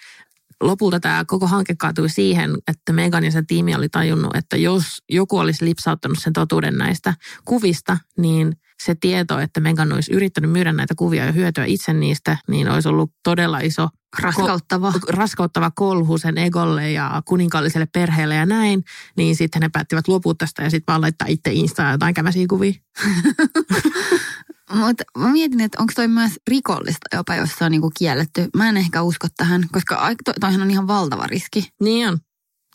lopulta 0.62 1.00
tämä 1.00 1.25
koko 1.26 1.47
hanke 1.47 1.75
kaatui 1.78 2.09
siihen, 2.09 2.50
että 2.69 2.92
Megan 2.92 3.25
ja 3.25 3.31
sen 3.31 3.47
tiimi 3.47 3.75
oli 3.75 3.88
tajunnut, 3.88 4.37
että 4.37 4.57
jos 4.57 4.85
joku 5.11 5.38
olisi 5.38 5.64
lipsauttanut 5.64 6.19
sen 6.21 6.33
totuuden 6.33 6.78
näistä 6.78 7.14
kuvista, 7.45 7.99
niin 8.19 8.57
se 8.85 8.95
tieto, 8.95 9.38
että 9.38 9.61
Megan 9.61 9.92
olisi 9.92 10.12
yrittänyt 10.12 10.50
myydä 10.50 10.73
näitä 10.73 10.95
kuvia 10.95 11.25
ja 11.25 11.33
hyötyä 11.33 11.64
itse 11.64 11.92
niistä, 11.92 12.37
niin 12.49 12.69
olisi 12.69 12.88
ollut 12.88 13.12
todella 13.25 13.59
iso 13.59 13.88
raskauttava, 14.19 14.90
ko- 14.90 15.16
raskauttava 15.16 15.71
kolhu 15.71 16.19
sen 16.19 16.38
egolle 16.38 16.92
ja 16.92 17.23
kuninkaalliselle 17.25 17.87
perheelle 17.87 18.35
ja 18.35 18.47
näin. 18.47 18.85
Niin 19.16 19.37
sitten 19.37 19.61
ne 19.61 19.69
päättivät 19.69 20.09
luopua 20.09 20.35
tästä 20.38 20.62
ja 20.62 20.71
sitten 20.71 20.92
vaan 20.92 21.00
laittaa 21.00 21.28
itse 21.28 21.52
Instaan 21.52 21.92
jotain 21.92 22.14
kämäsiä 22.14 22.47
kuvia. 22.49 22.73
Mutta 24.75 25.05
mä 25.19 25.33
mietin, 25.33 25.61
että 25.61 25.79
onko 25.81 25.93
toi 25.97 26.09
myös 26.09 26.33
rikollista 26.49 27.17
jopa, 27.17 27.35
jos 27.35 27.50
se 27.59 27.64
on 27.64 27.71
niinku 27.71 27.91
kielletty. 27.99 28.49
Mä 28.57 28.69
en 28.69 28.76
ehkä 28.76 29.02
usko 29.02 29.29
tähän, 29.37 29.62
koska 29.73 30.14
to, 30.25 30.33
toihan 30.41 30.62
on 30.62 30.71
ihan 30.71 30.87
valtava 30.87 31.26
riski. 31.26 31.69
Niin 31.81 32.09
on. 32.09 32.19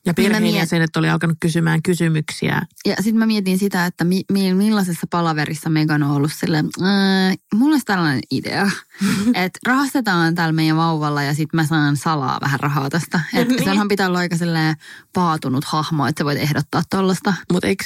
Ja 0.08 0.14
perheenjäsenet 0.14 0.88
miet... 0.88 0.98
oli 0.98 1.10
alkanut 1.10 1.38
kysymään 1.40 1.82
kysymyksiä. 1.82 2.62
Ja 2.86 2.96
sitten 2.96 3.16
mä 3.18 3.26
mietin 3.26 3.58
sitä, 3.58 3.86
että 3.86 4.04
mi- 4.04 4.26
mi- 4.32 4.54
millaisessa 4.54 5.08
palaverissa 5.10 5.70
Megan 5.70 6.04
on 6.04 6.12
ollut 6.12 6.32
silleen, 6.34 6.70
äh, 6.82 7.38
mulla 7.56 7.74
olisi 7.74 7.86
tällainen 7.86 8.22
idea, 8.32 8.72
että 9.44 9.60
rahastetaan 9.66 10.36
täällä 10.36 10.54
meidän 10.54 10.78
vauvalla 10.78 11.24
ja 11.24 11.34
sitten 11.34 11.58
mä 11.58 11.66
saan 11.66 11.98
salaa 11.98 12.38
vähän 12.42 12.60
rahaa 12.60 12.90
tästä. 12.90 13.20
Että 13.34 13.54
niin. 13.54 13.64
senhan 13.64 13.88
pitää 13.88 14.08
olla 14.08 14.20
aika 14.20 14.36
paatunut 15.14 15.66
hahmo, 15.66 16.08
että 16.08 16.20
sä 16.22 16.26
voit 16.26 16.40
ehdottaa 16.40 16.82
tuollaista. 16.90 17.34
Mutta 17.54 17.68
eikö 17.68 17.84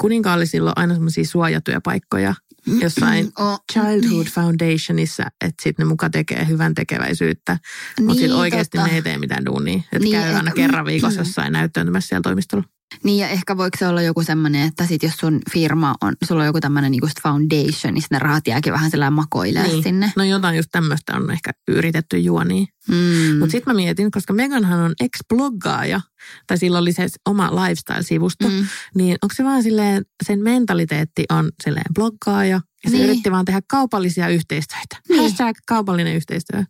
kuninkaallisilla 0.00 0.70
ole 0.70 0.74
aina 0.76 0.94
semmoisia 0.94 1.24
suojatuja 1.24 1.80
paikkoja, 1.80 2.34
jossain 2.66 3.32
oh, 3.38 3.64
Childhood 3.72 4.24
niin. 4.24 4.32
Foundationissa, 4.32 5.22
että 5.22 5.62
sitten 5.62 5.86
ne 5.86 5.88
muka 5.88 6.10
tekee 6.10 6.48
hyvän 6.48 6.74
tekeväisyyttä. 6.74 7.52
Mutta 7.52 8.12
niin, 8.12 8.18
sitten 8.18 8.36
oikeasti 8.36 8.78
ne 8.78 8.90
ei 8.94 9.02
tee 9.02 9.18
mitään 9.18 9.44
duunia. 9.44 9.76
Että 9.76 9.98
niin, 9.98 10.12
käy 10.12 10.34
aina 10.34 10.50
et, 10.50 10.56
kerran 10.56 10.86
viikossa 10.86 11.20
jossain 11.20 11.52
näyttäytymässä 11.52 12.08
siellä 12.08 12.22
toimistolla. 12.22 12.64
Niin 13.02 13.18
ja 13.18 13.28
ehkä 13.28 13.56
voiko 13.56 13.78
se 13.78 13.88
olla 13.88 14.02
joku 14.02 14.22
semmoinen, 14.22 14.66
että 14.68 14.86
sit 14.86 15.02
jos 15.02 15.14
sun 15.16 15.40
firma 15.52 15.94
on, 16.00 16.14
sulla 16.24 16.40
on 16.40 16.46
joku 16.46 16.60
tämmöinen 16.60 16.90
niinku 16.90 17.08
foundation, 17.22 17.94
niin 17.94 18.02
ne 18.10 18.18
rahat 18.18 18.46
jääkin 18.46 18.72
vähän 18.72 18.90
sellainen 18.90 19.12
makoilee 19.12 19.66
niin. 19.66 19.82
sinne. 19.82 20.12
No 20.16 20.24
jotain 20.24 20.56
just 20.56 20.68
tämmöistä 20.72 21.16
on 21.16 21.30
ehkä 21.30 21.50
yritetty 21.68 22.18
juoni. 22.18 22.66
Mm. 22.88 23.38
Mutta 23.38 23.52
sitten 23.52 23.74
mä 23.74 23.76
mietin, 23.76 24.10
koska 24.10 24.32
Meganhan 24.32 24.80
on 24.80 24.94
ex-bloggaaja, 25.00 26.00
tai 26.46 26.58
sillä 26.58 26.78
oli 26.78 26.92
se 26.92 27.06
oma 27.28 27.50
lifestyle-sivusto, 27.50 28.48
mm. 28.48 28.66
niin 28.94 29.16
onko 29.22 29.34
se 29.34 29.44
vaan 29.44 29.62
silleen, 29.62 30.04
sen 30.26 30.42
mentaliteetti 30.42 31.24
on 31.30 31.50
silleen 31.64 31.94
bloggaaja, 31.94 32.60
ja 32.84 32.90
se 32.90 32.96
niin. 32.96 33.08
yritti 33.08 33.30
vaan 33.30 33.44
tehdä 33.44 33.60
kaupallisia 33.68 34.28
yhteistyötä. 34.28 34.96
Niin. 35.08 35.22
Hashtag 35.22 35.56
kaupallinen 35.66 36.16
yhteistyö. 36.16 36.64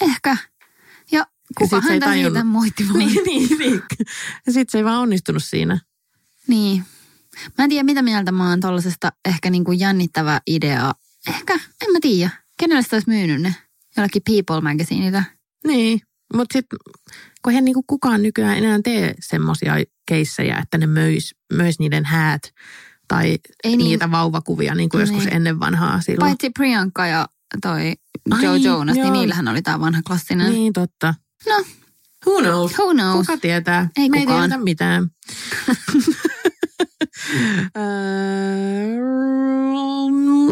Ehkä. 0.00 0.36
Kuka 1.58 1.80
häntä 1.80 2.12
siitä 2.12 2.44
moittimaan? 2.44 2.98
Niin, 3.04 3.24
niin, 3.24 3.58
niin. 3.58 3.82
Ja 4.46 4.52
sitten 4.52 4.72
se 4.72 4.78
ei 4.78 4.84
vaan 4.84 5.00
onnistunut 5.00 5.44
siinä. 5.44 5.78
Niin. 6.48 6.84
Mä 7.58 7.64
en 7.64 7.70
tiedä, 7.70 7.82
mitä 7.82 8.02
mieltä 8.02 8.32
mä 8.32 8.50
oon 8.50 8.60
tollasesta 8.60 9.12
ehkä 9.24 9.50
niinku 9.50 9.72
jännittävä 9.72 10.40
idea. 10.46 10.92
Ehkä, 11.28 11.54
en 11.54 11.92
mä 11.92 11.98
tiedä. 12.00 12.30
Kenelle 12.58 12.82
sitä 12.82 12.96
olisi 12.96 13.10
myynyt 13.10 13.42
ne? 13.42 13.54
Jollakin 13.96 14.22
People 14.22 14.60
Magazineita. 14.60 15.22
Niin, 15.66 16.00
mutta 16.34 16.52
sitten 16.52 16.78
kun 17.42 17.52
he 17.52 17.60
niinku 17.60 17.84
kukaan 17.86 18.22
nykyään 18.22 18.58
enää 18.58 18.80
tee 18.84 19.14
semmoisia 19.20 19.74
keissejä, 20.08 20.58
että 20.62 20.78
ne 20.78 20.86
möis, 20.86 21.34
möis 21.52 21.78
niiden 21.78 22.04
häät 22.04 22.42
tai 23.08 23.38
Ei 23.64 23.76
niin, 23.76 23.78
niitä 23.78 24.10
vauvakuvia 24.10 24.74
niin 24.74 24.88
kuin 24.88 25.04
niin. 25.04 25.14
joskus 25.14 25.32
ennen 25.32 25.60
vanhaa 25.60 26.00
silloin. 26.00 26.28
Paitsi 26.30 26.50
Priyanka 26.50 27.06
ja 27.06 27.28
toi 27.62 27.92
Joe 28.42 28.48
Ai, 28.48 28.62
Jonas, 28.62 28.94
niin 28.94 29.04
joo. 29.04 29.12
niin 29.12 29.20
niillähän 29.20 29.48
oli 29.48 29.62
tämä 29.62 29.80
vanha 29.80 30.00
klassinen. 30.06 30.52
Niin, 30.52 30.72
totta. 30.72 31.14
No. 31.48 31.64
Who 32.26 32.40
knows? 32.40 32.78
Who 32.78 32.92
knows? 32.92 33.26
Kuka 33.26 33.38
tietää? 33.40 33.88
Ei 33.96 34.08
Me 34.08 34.18
kukaan. 34.18 34.42
ei 34.42 34.48
tiedetä 34.48 34.64
mitään. 34.64 35.08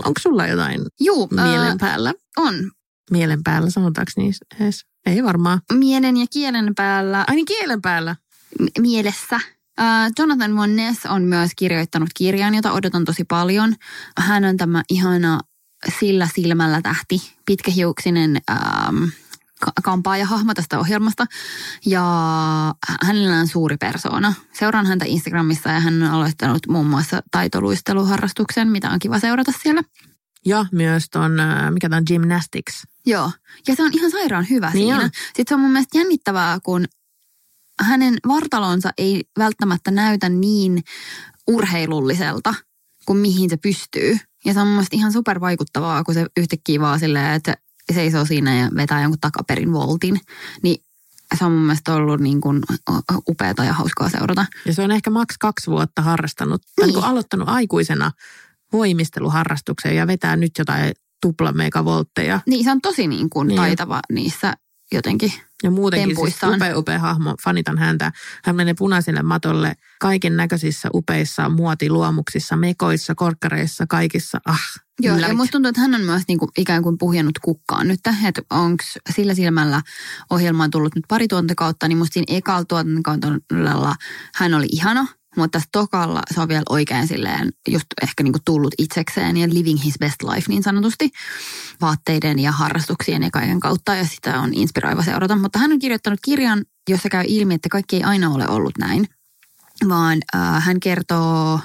Onko 0.04 0.20
sulla 0.20 0.46
jotain 0.46 0.80
Juu, 1.00 1.28
mielen 1.30 1.78
päällä? 1.78 2.14
On. 2.36 2.54
Mielen 3.10 3.42
päällä, 3.42 3.70
sanotaanko 3.70 4.12
niin 4.16 4.34
edes? 4.60 4.84
Ei 5.06 5.24
varmaan. 5.24 5.60
Mielen 5.72 6.16
ja 6.16 6.26
kielen 6.32 6.74
päällä. 6.74 7.24
Ai 7.28 7.34
niin 7.34 7.46
kielen 7.46 7.82
päällä? 7.82 8.16
M- 8.60 8.66
mielessä. 8.82 9.36
Uh, 9.80 10.12
Jonathan 10.18 10.56
Von 10.56 10.76
Ness 10.76 11.06
on 11.06 11.22
myös 11.22 11.50
kirjoittanut 11.56 12.08
kirjan, 12.16 12.54
jota 12.54 12.72
odotan 12.72 13.04
tosi 13.04 13.24
paljon. 13.24 13.74
Hän 14.18 14.44
on 14.44 14.56
tämä 14.56 14.82
ihana 14.90 15.40
sillä 16.00 16.28
silmällä 16.34 16.82
tähti, 16.82 17.32
pitkähiuksinen 17.46 18.40
um, 19.66 19.72
kampaajahahmo 19.82 20.54
tästä 20.54 20.78
ohjelmasta. 20.78 21.26
Ja 21.86 22.04
hänellä 23.02 23.36
on 23.36 23.48
suuri 23.48 23.76
persoona. 23.76 24.34
Seuraan 24.52 24.86
häntä 24.86 25.04
Instagramissa 25.08 25.68
ja 25.68 25.80
hän 25.80 26.02
on 26.02 26.10
aloittanut 26.10 26.66
muun 26.68 26.86
muassa 26.86 27.22
taitoluisteluharrastuksen, 27.30 28.68
mitä 28.68 28.90
on 28.90 28.98
kiva 28.98 29.18
seurata 29.18 29.52
siellä. 29.62 29.82
Ja 30.46 30.66
myös 30.72 31.10
ton, 31.10 31.40
äh, 31.40 31.70
mikä 31.70 31.88
tämä 31.88 31.98
on, 31.98 32.04
gymnastics. 32.06 32.82
Joo, 33.06 33.30
ja 33.68 33.76
se 33.76 33.82
on 33.82 33.90
ihan 33.92 34.10
sairaan 34.10 34.46
hyvä 34.50 34.70
niin 34.70 34.86
siinä. 34.86 35.04
On. 35.04 35.10
Sitten 35.26 35.44
se 35.48 35.54
on 35.54 35.60
mun 35.60 35.70
mielestä 35.70 35.98
jännittävää, 35.98 36.58
kun 36.62 36.84
hänen 37.80 38.16
vartalonsa 38.28 38.90
ei 38.98 39.24
välttämättä 39.38 39.90
näytä 39.90 40.28
niin 40.28 40.82
urheilulliselta 41.46 42.54
kuin 43.06 43.18
mihin 43.18 43.50
se 43.50 43.56
pystyy. 43.56 44.18
Ja 44.44 44.54
se 44.54 44.60
on 44.60 44.66
mun 44.66 44.74
mielestä 44.74 44.96
ihan 44.96 45.12
supervaikuttavaa, 45.12 46.04
kun 46.04 46.14
se 46.14 46.26
yhtäkkiä 46.36 46.80
vaan 46.80 47.00
silleen, 47.00 47.34
että 47.34 47.54
seisoo 47.94 48.24
siinä 48.24 48.56
ja 48.56 48.70
vetää 48.76 49.02
jonkun 49.02 49.20
takaperin 49.20 49.72
voltin, 49.72 50.20
niin 50.62 50.82
se 51.38 51.44
on 51.44 51.52
mun 51.52 51.60
mielestä 51.60 51.94
ollut 51.94 52.20
niin 52.20 52.40
kuin 52.40 52.62
upeata 53.28 53.64
ja 53.64 53.72
hauskaa 53.72 54.08
seurata. 54.08 54.46
Ja 54.66 54.74
se 54.74 54.82
on 54.82 54.90
ehkä 54.90 55.10
maks 55.10 55.38
kaksi 55.38 55.70
vuotta 55.70 56.02
harrastanut, 56.02 56.62
niin. 56.62 56.74
tai 56.76 56.86
niin 56.86 56.94
kuin 56.94 57.04
aloittanut 57.04 57.48
aikuisena 57.48 58.12
voimisteluharrastuksen 58.72 59.96
ja 59.96 60.06
vetää 60.06 60.36
nyt 60.36 60.50
jotain 60.58 60.92
tupla 61.20 61.52
megavoltteja. 61.52 62.40
Niin, 62.46 62.64
se 62.64 62.70
on 62.70 62.80
tosi 62.80 63.06
niin 63.06 63.30
kuin 63.30 63.48
niin. 63.48 63.56
taitava 63.56 64.00
niissä 64.12 64.54
jotenkin 64.92 65.32
ja 65.62 65.70
muutenkin 65.70 66.16
siis 66.16 66.38
upea, 66.54 66.78
upea 66.78 66.98
hahmo, 66.98 67.34
fanitan 67.44 67.78
häntä. 67.78 68.12
Hän 68.44 68.56
menee 68.56 68.74
punaiselle 68.74 69.22
matolle 69.22 69.76
kaiken 70.00 70.36
näköisissä 70.36 70.88
upeissa 70.94 71.48
muotiluomuksissa, 71.48 72.56
mekoissa, 72.56 73.14
korkkareissa, 73.14 73.86
kaikissa. 73.88 74.40
Ah, 74.46 74.60
Joo, 75.00 75.16
ja 75.16 75.34
musta 75.34 75.52
tuntuu, 75.52 75.68
että 75.68 75.80
hän 75.80 75.94
on 75.94 76.00
myös 76.00 76.22
niinku 76.28 76.50
ikään 76.58 76.82
kuin 76.82 76.98
puhjennut 76.98 77.38
kukkaan 77.38 77.88
nyt, 77.88 78.00
että 78.26 78.42
onko 78.50 78.84
sillä 79.14 79.34
silmällä 79.34 79.82
ohjelma 80.30 80.64
on 80.64 80.70
tullut 80.70 80.94
nyt 80.94 81.04
pari 81.08 81.28
tuotantokautta, 81.28 81.88
niin 81.88 81.98
musta 81.98 82.14
siinä 82.14 82.36
ekalla 82.36 82.64
tuotantokaudella 82.64 83.94
hän 84.34 84.54
oli 84.54 84.66
ihana, 84.70 85.06
mutta 85.36 85.58
tässä 85.58 85.68
tokalla 85.72 86.22
se 86.34 86.40
on 86.40 86.48
vielä 86.48 86.62
oikein 86.68 87.08
silleen 87.08 87.52
just 87.68 87.86
ehkä 88.02 88.22
niinku 88.22 88.38
tullut 88.44 88.74
itsekseen 88.78 89.36
ja 89.36 89.48
living 89.48 89.84
his 89.84 89.94
best 90.00 90.22
life 90.22 90.44
niin 90.48 90.62
sanotusti 90.62 91.10
vaatteiden 91.80 92.38
ja 92.38 92.52
harrastuksien 92.52 93.22
ja 93.22 93.30
kaiken 93.30 93.60
kautta 93.60 93.94
ja 93.94 94.04
sitä 94.04 94.40
on 94.40 94.54
inspiroiva 94.54 95.02
seurata. 95.02 95.36
Mutta 95.36 95.58
hän 95.58 95.72
on 95.72 95.78
kirjoittanut 95.78 96.20
kirjan, 96.24 96.64
jossa 96.88 97.08
käy 97.08 97.24
ilmi, 97.28 97.54
että 97.54 97.68
kaikki 97.68 97.96
ei 97.96 98.02
aina 98.02 98.30
ole 98.30 98.48
ollut 98.48 98.78
näin, 98.78 99.06
vaan 99.88 100.18
äh, 100.34 100.64
hän 100.64 100.80
kertoo 100.80 101.60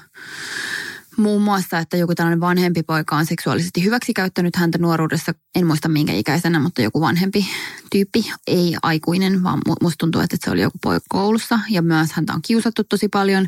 muun 1.18 1.42
muassa, 1.42 1.80
että 1.80 1.98
joku 1.98 2.16
tällainen 2.16 2.42
vanhempi 2.42 2.84
poika 2.84 3.16
on 3.16 3.26
seksuaalisesti 3.26 3.84
hyväksikäyttänyt 3.84 4.56
häntä 4.56 4.78
nuoruudessa, 4.78 5.34
en 5.56 5.68
muista 5.68 5.90
minkä 5.90 6.14
ikäisenä, 6.14 6.60
mutta 6.60 6.82
joku 6.82 7.02
vanhempi 7.02 7.48
tyyppi, 7.92 8.32
ei 8.48 8.76
aikuinen, 8.84 9.44
vaan 9.44 9.62
musta 9.82 9.98
tuntuu, 9.98 10.22
että 10.22 10.38
se 10.40 10.52
oli 10.52 10.62
joku 10.62 10.78
poika 10.84 11.06
koulussa. 11.10 11.60
Ja 11.70 11.82
myös 11.82 12.12
häntä 12.12 12.34
on 12.34 12.42
kiusattu 12.42 12.84
tosi 12.84 13.08
paljon. 13.08 13.48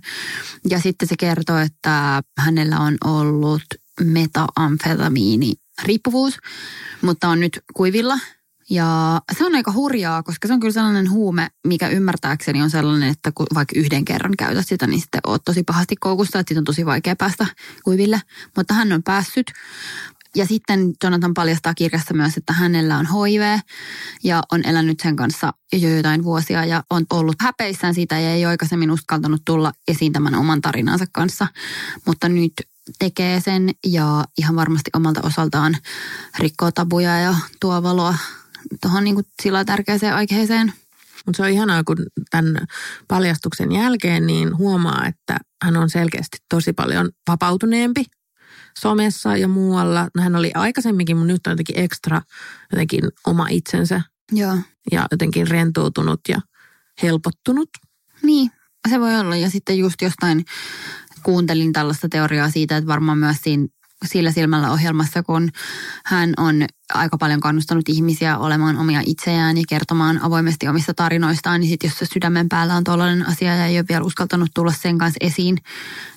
Ja 0.69 0.79
sitten 0.79 1.07
se 1.07 1.15
kertoo, 1.19 1.57
että 1.57 2.23
hänellä 2.38 2.79
on 2.79 2.97
ollut 3.03 3.63
metamfetamiini 4.03 5.53
riippuvuus, 5.83 6.38
mutta 7.01 7.29
on 7.29 7.39
nyt 7.39 7.59
kuivilla 7.73 8.19
ja 8.69 9.21
se 9.38 9.45
on 9.45 9.55
aika 9.55 9.71
hurjaa, 9.71 10.23
koska 10.23 10.47
se 10.47 10.53
on 10.53 10.59
kyllä 10.59 10.73
sellainen 10.73 11.11
huume, 11.11 11.47
mikä 11.67 11.88
ymmärtääkseni 11.88 12.61
on 12.61 12.69
sellainen, 12.69 13.09
että 13.09 13.31
kun 13.35 13.47
vaikka 13.53 13.79
yhden 13.79 14.05
kerran 14.05 14.33
käytät 14.38 14.67
sitä, 14.67 14.88
niin 14.88 15.01
sitten 15.01 15.21
oot 15.27 15.43
tosi 15.45 15.63
pahasti 15.63 15.95
koukussa, 15.95 16.39
että 16.39 16.49
siitä 16.49 16.59
on 16.59 16.65
tosi 16.65 16.85
vaikea 16.85 17.15
päästä 17.15 17.45
kuiville. 17.83 18.21
Mutta 18.57 18.73
hän 18.73 18.93
on 18.93 19.03
päässyt 19.03 19.51
Ja 20.35 20.45
sitten 20.45 20.93
Jonathan 21.03 21.33
paljastaa 21.33 21.73
kirjassa 21.73 22.13
myös, 22.13 22.38
että 22.38 22.53
hänellä 22.53 22.97
on 22.97 23.07
HIV 23.07 23.59
ja 24.23 24.43
on 24.51 24.61
elänyt 24.65 24.99
sen 24.99 25.15
kanssa 25.15 25.53
jo 25.73 25.89
jotain 25.89 26.23
vuosia 26.23 26.65
ja 26.65 26.83
on 26.89 27.05
ollut 27.09 27.35
häpeissään 27.41 27.93
siitä 27.93 28.19
ja 28.19 28.31
ei 28.31 28.45
aikaisemmin 28.45 28.91
uskaltanut 28.91 29.41
tulla 29.45 29.71
esiin 29.88 30.13
tämän 30.13 30.35
oman 30.35 30.61
tarinansa 30.61 31.05
kanssa. 31.11 31.47
Mutta 32.05 32.29
nyt 32.29 32.53
tekee 32.99 33.39
sen 33.39 33.69
ja 33.85 34.23
ihan 34.38 34.55
varmasti 34.55 34.89
omalta 34.95 35.21
osaltaan 35.23 35.77
rikkoo 36.39 36.71
tabuja 36.71 37.19
ja 37.19 37.35
tuo 37.59 37.83
valoa 37.83 38.15
tuohon 38.81 39.03
niin 39.03 39.25
sillä 39.43 39.65
tärkeäseen 39.65 40.15
aiheeseen. 40.15 40.73
Mutta 41.25 41.37
se 41.37 41.43
on 41.43 41.49
ihanaa, 41.49 41.83
kun 41.83 41.97
tämän 42.29 42.67
paljastuksen 43.07 43.71
jälkeen 43.71 44.27
niin 44.27 44.57
huomaa, 44.57 45.07
että 45.07 45.37
hän 45.63 45.77
on 45.77 45.89
selkeästi 45.89 46.37
tosi 46.49 46.73
paljon 46.73 47.09
vapautuneempi 47.27 48.03
somessa 48.79 49.37
ja 49.37 49.47
muualla. 49.47 50.07
No, 50.15 50.23
hän 50.23 50.35
oli 50.35 50.51
aikaisemminkin, 50.55 51.17
mutta 51.17 51.33
nyt 51.33 51.47
on 51.47 51.51
jotenkin 51.51 51.79
ekstra 51.79 52.21
jotenkin 52.71 53.03
oma 53.27 53.47
itsensä. 53.49 54.01
Joo. 54.31 54.57
Ja 54.91 55.07
jotenkin 55.11 55.47
rentoutunut 55.47 56.21
ja 56.29 56.41
helpottunut. 57.03 57.69
Niin, 58.23 58.51
se 58.89 58.99
voi 58.99 59.19
olla. 59.19 59.35
Ja 59.35 59.49
sitten 59.49 59.77
just 59.77 60.01
jostain 60.01 60.45
kuuntelin 61.23 61.73
tällaista 61.73 62.09
teoriaa 62.09 62.49
siitä, 62.49 62.77
että 62.77 62.87
varmaan 62.87 63.17
myös 63.17 63.37
siinä 63.43 63.67
sillä 64.05 64.31
silmällä 64.31 64.71
ohjelmassa, 64.71 65.23
kun 65.23 65.49
hän 66.05 66.33
on 66.37 66.65
aika 66.93 67.17
paljon 67.17 67.39
kannustanut 67.39 67.89
ihmisiä 67.89 68.37
olemaan 68.37 68.77
omia 68.77 69.01
itseään 69.05 69.57
ja 69.57 69.63
kertomaan 69.69 70.21
avoimesti 70.23 70.67
omista 70.67 70.93
tarinoistaan, 70.93 71.59
niin 71.59 71.69
sitten 71.69 71.91
jos 71.99 72.09
sydämen 72.13 72.49
päällä 72.49 72.75
on 72.75 72.83
tuollainen 72.83 73.27
asia 73.27 73.55
ja 73.55 73.65
ei 73.65 73.77
ole 73.77 73.85
vielä 73.89 74.03
uskaltanut 74.03 74.49
tulla 74.55 74.71
sen 74.71 74.97
kanssa 74.97 75.17
esiin, 75.21 75.57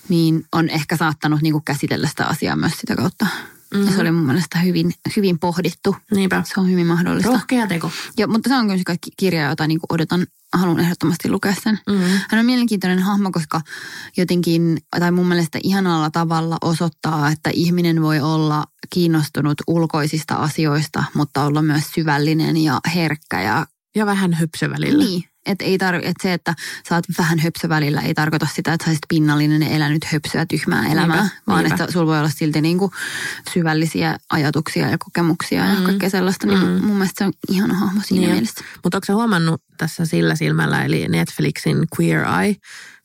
niin 0.08 0.44
on 0.52 0.68
ehkä 0.68 0.96
saattanut 0.96 1.42
niinku 1.42 1.60
käsitellä 1.60 2.08
sitä 2.08 2.26
asiaa 2.26 2.56
myös 2.56 2.72
sitä 2.72 2.96
kautta. 2.96 3.26
Mm-hmm. 3.74 3.94
Se 3.94 4.00
oli 4.00 4.10
mun 4.10 4.26
mielestä 4.26 4.58
hyvin, 4.58 4.92
hyvin 5.16 5.38
pohdittu. 5.38 5.96
Niinpä. 6.14 6.42
Se 6.46 6.60
on 6.60 6.70
hyvin 6.70 6.86
mahdollista. 6.86 7.30
Rohkea 7.30 7.66
teko. 7.66 7.90
Ja, 8.18 8.28
mutta 8.28 8.48
se 8.48 8.54
on 8.54 8.66
kyllä 8.66 8.78
se 8.78 8.96
kirja, 9.16 9.48
jota 9.48 9.66
niin 9.66 9.80
odotan, 9.88 10.26
haluan 10.52 10.80
ehdottomasti 10.80 11.30
lukea 11.30 11.54
sen. 11.62 11.78
Mm-hmm. 11.90 12.18
Hän 12.30 12.38
on 12.38 12.46
mielenkiintoinen 12.46 12.98
hahmo, 12.98 13.30
koska 13.32 13.60
jotenkin, 14.16 14.78
tai 15.00 15.12
mun 15.12 15.28
mielestä 15.28 15.58
ihanalla 15.62 16.10
tavalla 16.10 16.56
osoittaa, 16.62 17.30
että 17.30 17.50
ihminen 17.52 18.02
voi 18.02 18.20
olla 18.20 18.64
kiinnostunut 18.90 19.58
ulkoisista 19.66 20.34
asioista, 20.34 21.04
mutta 21.14 21.44
olla 21.44 21.62
myös 21.62 21.84
syvällinen 21.94 22.56
ja 22.56 22.80
herkkä 22.94 23.42
ja 23.42 23.66
ja 23.94 24.06
vähän 24.06 24.32
höpsö 24.32 24.70
välillä. 24.70 25.04
Niin, 25.04 25.24
et 25.46 25.62
ei 25.62 25.76
tar- 25.76 26.06
et 26.08 26.16
se, 26.22 26.32
että 26.32 26.54
sä 26.88 26.94
oot 26.94 27.04
vähän 27.18 27.38
höpsö 27.38 27.68
välillä, 27.68 28.00
ei 28.00 28.14
tarkoita 28.14 28.46
sitä, 28.54 28.72
että 28.72 28.84
sä 28.84 28.90
olisit 28.90 29.06
pinnallinen 29.08 29.62
elänyt 29.62 30.04
höpsöä 30.04 30.46
tyhmää 30.46 30.86
elämää, 30.86 31.20
niinpä, 31.20 31.36
vaan 31.46 31.64
niinpä. 31.64 31.84
että 31.84 31.92
sulla 31.92 32.06
voi 32.06 32.18
olla 32.18 32.28
silti 32.28 32.60
niinku 32.60 32.90
syvällisiä 33.52 34.18
ajatuksia 34.30 34.90
ja 34.90 34.98
kokemuksia 34.98 35.64
mm. 35.64 35.70
ja 35.70 35.80
kaikkea 35.86 36.10
sellaista. 36.10 36.46
Niin 36.46 36.58
mm. 36.58 36.84
mun 36.86 36.96
mielestä 36.96 37.18
se 37.18 37.24
on 37.24 37.32
ihana 37.48 37.74
hahmo 37.74 38.00
siinä 38.04 38.20
niin. 38.20 38.32
mielessä. 38.32 38.64
Mutta 38.84 38.96
onko 38.96 39.04
sä 39.04 39.14
huomannut 39.14 39.62
tässä 39.76 40.06
sillä 40.06 40.34
silmällä, 40.34 40.84
eli 40.84 41.08
Netflixin 41.08 41.84
Queer 42.00 42.24
Eye, 42.42 42.56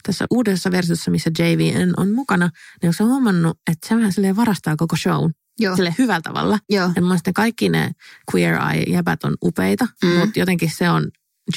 tässä 0.03 0.25
uudessa 0.32 0.72
versiossa, 0.72 1.12
missä 1.12 1.32
JVN 1.39 1.94
on 1.98 2.12
mukana, 2.12 2.50
niin 2.82 2.94
onko 3.00 3.13
huomannut, 3.13 3.60
että 3.72 3.88
se 3.88 3.96
vähän 3.96 4.13
silleen 4.13 4.36
varastaa 4.36 4.75
koko 4.75 4.96
shown? 4.96 5.32
Joo. 5.60 5.75
Sille 5.75 5.96
hyvällä 5.98 6.22
tavalla. 6.22 6.60
Joo. 6.70 6.89
Ja 6.96 7.01
mun 7.01 7.17
kaikki 7.36 7.70
ne 7.70 7.91
Queer 8.34 8.56
Eye-jäbät 8.56 9.24
on 9.24 9.36
upeita, 9.44 9.88
mm. 10.03 10.10
mutta 10.10 10.39
jotenkin 10.39 10.72
se 10.75 10.89
on 10.89 11.08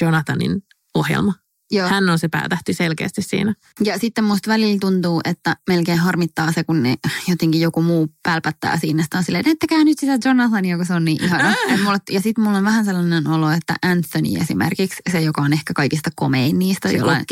Jonathanin 0.01 0.63
ohjelma. 0.95 1.33
Joo. 1.71 1.89
Hän 1.89 2.09
on 2.09 2.19
se 2.19 2.27
päätähti 2.27 2.73
selkeästi 2.73 3.21
siinä. 3.21 3.53
Ja 3.83 3.99
sitten 3.99 4.23
musta 4.23 4.51
välillä 4.51 4.77
tuntuu, 4.79 5.21
että 5.23 5.55
melkein 5.67 5.99
harmittaa 5.99 6.51
se, 6.51 6.63
kun 6.63 6.83
ne 6.83 6.95
jotenkin 7.27 7.61
joku 7.61 7.81
muu 7.81 8.07
pälpättää 8.23 8.77
siinä. 8.77 9.03
Sitä 9.03 9.17
on 9.17 9.23
silleen, 9.23 9.45
näyttäkää 9.45 9.83
nyt 9.83 9.99
sitä 9.99 10.29
Jonathania, 10.29 10.77
kun 10.77 10.85
se 10.85 10.93
on 10.93 11.05
niin 11.05 11.23
ihana. 11.23 11.53
mulla, 11.83 11.97
ja 12.09 12.21
sitten 12.21 12.43
mulla 12.43 12.57
on 12.57 12.63
vähän 12.63 12.85
sellainen 12.85 13.27
olo, 13.27 13.51
että 13.51 13.75
Anthony 13.81 14.29
esimerkiksi, 14.41 15.01
se 15.11 15.21
joka 15.21 15.41
on 15.41 15.53
ehkä 15.53 15.73
kaikista 15.73 16.09
komein 16.15 16.59
niistä. 16.59 16.89
Se 16.89 16.95
jollain, 16.97 17.25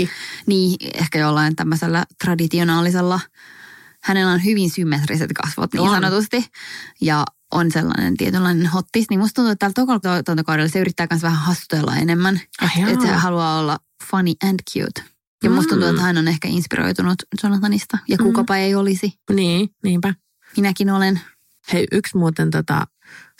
Niin, 0.45 0.77
ehkä 0.93 1.19
jollain 1.19 1.55
tämmöisellä 1.55 2.05
traditionaalisella, 2.23 3.19
hänellä 4.03 4.31
on 4.31 4.43
hyvin 4.45 4.69
symmetriset 4.69 5.31
kasvot 5.33 5.73
niin 5.73 5.81
on. 5.81 5.89
sanotusti. 5.89 6.45
Ja 7.01 7.25
on 7.51 7.71
sellainen 7.71 8.17
tietynlainen 8.17 8.67
hottis, 8.67 9.09
niin 9.09 9.19
musta 9.19 9.35
tuntuu, 9.35 9.51
että 9.51 9.71
tällä 9.75 9.99
tuotantokaudella 9.99 10.69
se 10.69 10.79
yrittää 10.79 11.07
myös 11.11 11.23
vähän 11.23 11.39
hassutella 11.39 11.95
enemmän. 11.95 12.41
Että 12.61 12.91
et 12.91 13.01
se 13.01 13.07
haluaa 13.07 13.59
olla 13.59 13.77
funny 14.09 14.33
and 14.43 14.59
cute. 14.73 15.03
Ja 15.43 15.49
mm. 15.49 15.55
musta 15.55 15.69
tuntuu, 15.69 15.89
että 15.89 16.01
hän 16.01 16.17
on 16.17 16.27
ehkä 16.27 16.47
inspiroitunut 16.47 17.15
Jonathanista. 17.43 17.97
Ja 18.07 18.17
mm. 18.17 18.23
kukapa 18.23 18.53
mm. 18.53 18.59
ei 18.59 18.75
olisi. 18.75 19.13
Niin, 19.31 19.69
niinpä. 19.83 20.13
Minäkin 20.57 20.89
olen. 20.89 21.21
Hei, 21.73 21.87
yksi 21.91 22.17
muuten 22.17 22.51
tota, 22.51 22.87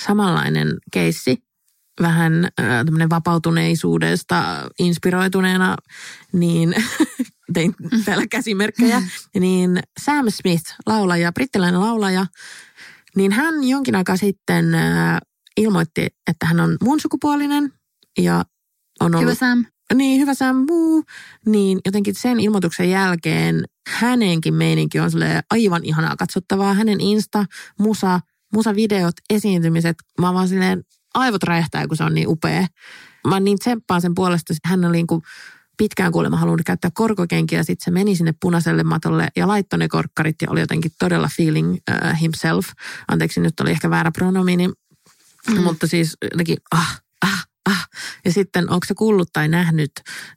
samanlainen 0.06 0.78
keissi, 0.94 1.44
vähän 2.02 2.46
äh, 2.46 2.86
tämmöinen 2.86 3.10
vapautuneisuudesta 3.10 4.70
inspiroituneena, 4.80 5.78
niin 6.32 6.76
tein 7.54 7.76
täällä 8.06 8.28
käsimerkkejä, 8.28 9.02
niin 9.40 9.80
Sam 10.02 10.26
Smith, 10.30 10.76
laulaja, 10.86 11.32
brittiläinen 11.32 11.82
laulaja, 11.82 12.26
niin 13.16 13.32
hän 13.32 13.64
jonkin 13.64 13.96
aikaa 13.96 14.18
sitten 14.18 14.76
äh, 14.76 15.18
ilmoitti, 15.58 16.08
että 16.28 16.46
hän 16.46 16.60
on 16.60 16.78
muun 16.84 17.00
sukupuolinen 17.00 17.74
ja 18.20 18.44
on 19.00 19.16
ollut... 19.16 19.22
Hyvä 19.22 19.36
Sam. 19.36 19.66
Niin, 19.94 20.22
hyvä 20.22 20.34
Sam 20.34 20.56
Woo. 20.56 21.04
Niin 21.46 21.80
jotenkin 21.86 22.16
sen 22.16 22.40
ilmoituksen 22.40 22.90
jälkeen 22.90 23.64
hänenkin 23.90 24.54
meininki 24.54 25.00
on 25.00 25.12
aivan 25.52 25.86
ihanaa 25.86 26.16
katsottavaa. 26.16 26.74
Hänen 26.74 27.02
Insta, 27.02 27.46
musa, 27.80 28.20
musavideot, 28.54 29.14
esiintymiset. 29.30 29.96
Mä 30.22 30.34
vaan 30.34 30.48
silleen 30.48 30.84
aivot 31.14 31.44
räjähtää, 31.44 31.88
kun 31.88 31.98
se 31.98 32.04
on 32.04 32.14
niin 32.14 32.28
upea. 32.28 32.68
Mä 33.28 33.40
niin 33.40 33.60
tsemppaan 33.60 34.02
sen 34.02 34.16
puolesta. 34.16 34.54
Hän 34.66 34.86
oli 34.86 34.98
niin 34.98 35.08
kuin 35.08 35.22
pitkään 35.80 36.12
kuulemma 36.12 36.38
halunnut 36.38 36.66
käyttää 36.66 36.92
korkokenkiä, 36.94 37.64
sitten 37.64 37.86
se 37.86 37.92
meni 37.92 38.16
sinne 38.16 38.34
punaiselle 38.42 38.84
matolle 38.84 39.28
ja 39.36 39.48
laittoi 39.48 39.80
ne 39.80 39.88
korkkarit 39.88 40.36
ja 40.42 40.48
oli 40.52 40.60
jotenkin 40.60 40.92
todella 41.00 41.30
feeling 41.38 41.72
uh, 41.72 42.20
himself. 42.22 42.68
Anteeksi, 43.08 43.42
nyt 43.42 43.60
oli 43.60 43.72
ehkä 43.72 43.90
väärä 43.90 44.12
pronomini, 44.12 44.68
mm. 44.68 45.62
mutta 45.62 45.88
siis 45.88 46.18
jotenkin 46.32 46.58
ah, 46.72 47.02
ah, 47.26 47.48
ah. 47.70 47.90
Ja 48.26 48.32
sitten 48.32 48.70
onko 48.70 48.86
se 48.88 48.94
kuullut 48.94 49.30
tai 49.34 49.48
nähnyt 49.48 49.92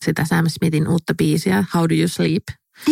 sitä 0.05 0.25
Sam 0.25 0.45
Smithin 0.49 0.89
uutta 0.89 1.15
biisiä, 1.15 1.65
How 1.75 1.83
Do 1.89 1.95
You 1.95 2.09
Sleep? 2.09 2.43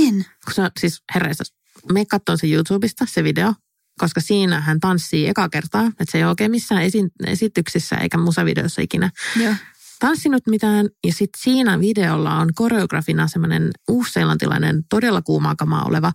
En. 0.09 0.27
Kun 0.45 0.55
se 0.55 0.63
siis 0.81 1.03
herreistä, 1.15 1.45
me 1.93 2.05
katsoin 2.05 2.39
se 2.39 2.47
YouTubesta, 2.47 3.07
se 3.09 3.25
video, 3.25 3.55
koska 3.99 4.21
siinä 4.21 4.61
hän 4.61 4.81
tanssii 4.81 5.29
eka 5.29 5.49
kertaa, 5.49 5.87
että 5.87 6.05
se 6.13 6.19
ei 6.19 6.25
ole 6.25 6.31
oikein 6.31 6.51
missään 6.51 6.83
esi- 6.83 7.13
esityksissä 7.27 7.97
eikä 7.97 8.19
musavideossa 8.19 8.83
ikinä. 8.83 9.11
Joo 9.37 9.55
tanssinut 10.01 10.47
mitään. 10.47 10.89
Ja 11.07 11.13
sitten 11.13 11.43
siinä 11.43 11.81
videolla 11.81 12.35
on 12.35 12.49
koreografina 12.55 13.29
semmoinen 13.29 13.71
uusseelantilainen 13.89 14.83
todella 14.89 15.23
kuumaa 15.23 15.55
oleva 15.85 16.13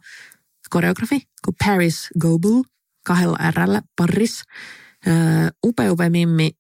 koreografi 0.70 1.22
kuin 1.46 1.56
Paris 1.66 2.08
Goebel, 2.20 2.64
kahdella 3.06 3.38
R, 3.52 3.82
Paris. 3.96 4.42
Öö, 5.08 5.14
upea, 5.66 5.92
upea 5.92 6.10
mimmi, 6.10 6.52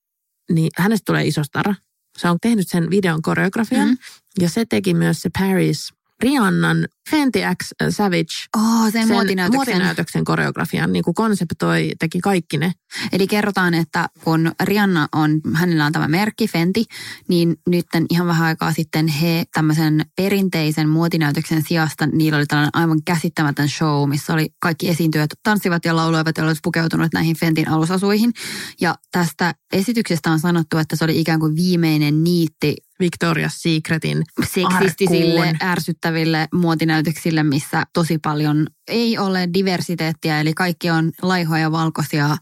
niin 0.51 0.71
hänestä 0.77 1.05
tulee 1.05 1.27
iso 1.27 1.43
stara. 1.43 1.75
Se 2.17 2.29
on 2.29 2.38
tehnyt 2.41 2.67
sen 2.67 2.89
videon 2.89 3.21
koreografian 3.21 3.88
mm-hmm. 3.88 4.43
ja 4.43 4.49
se 4.49 4.65
teki 4.65 4.93
myös 4.93 5.21
se 5.21 5.29
Paris 5.39 5.93
Rihannan 6.23 6.88
Fenty 7.10 7.39
X 7.63 7.67
Savage 7.89 8.25
oh, 8.58 8.84
sen, 8.84 8.91
sen 8.91 9.08
muotinäytöksen. 9.08 9.56
muotinäytöksen 9.58 10.25
koreografian 10.25 10.93
niin 10.93 11.04
kuin 11.04 11.15
konseptoi, 11.15 11.91
teki 11.99 12.19
kaikki 12.19 12.58
ne. 12.58 12.71
Eli 13.12 13.28
kerrotaan, 13.28 13.73
että 13.73 14.08
kun 14.23 14.51
Rihanna 14.63 15.08
on, 15.12 15.41
hänellä 15.54 15.86
on 15.86 15.91
tämä 15.91 16.08
merkki 16.08 16.47
Fenty, 16.47 16.84
niin 17.28 17.56
nyt 17.67 17.86
ihan 18.10 18.28
vähän 18.28 18.47
aikaa 18.47 18.73
sitten 18.73 19.08
he 19.08 19.43
tämmöisen 19.54 20.06
perinteisen 20.15 20.89
muotinäytöksen 20.89 21.63
sijasta, 21.67 22.08
niillä 22.08 22.38
oli 22.38 22.45
tällainen 22.45 22.75
aivan 22.75 22.99
käsittämätön 23.06 23.69
show, 23.69 24.10
missä 24.10 24.34
oli 24.34 24.49
kaikki 24.60 24.89
esiintyjät 24.89 25.30
tanssivat 25.43 25.86
ja 25.86 25.95
lauloivat 25.95 26.38
ja 26.38 26.43
olivat 26.43 26.58
pukeutuneet 26.63 27.13
näihin 27.13 27.38
Fentin 27.38 27.69
alusasuihin. 27.69 28.34
Ja 28.82 28.95
tästä 29.12 29.54
esityksestä 29.73 30.32
on 30.32 30.39
sanottu, 30.39 30.78
että 30.78 30.95
se 30.95 31.04
oli 31.04 31.19
ikään 31.19 31.39
kuin 31.39 31.56
viimeinen 31.56 32.23
niitti 32.23 32.75
Victoria's 32.99 33.53
Secretin 33.53 34.23
Seksistisille, 34.43 35.39
arkkuun. 35.39 35.69
ärsyttäville 35.69 36.47
muotinäytöksille, 36.53 37.43
missä 37.43 37.84
tosi 37.93 38.17
paljon 38.17 38.67
ei 38.88 39.17
ole 39.17 39.49
diversiteettiä, 39.53 40.39
eli 40.39 40.53
kaikki 40.53 40.89
on 40.89 41.12
laihoja, 41.21 41.71
valkoisia, 41.71 42.38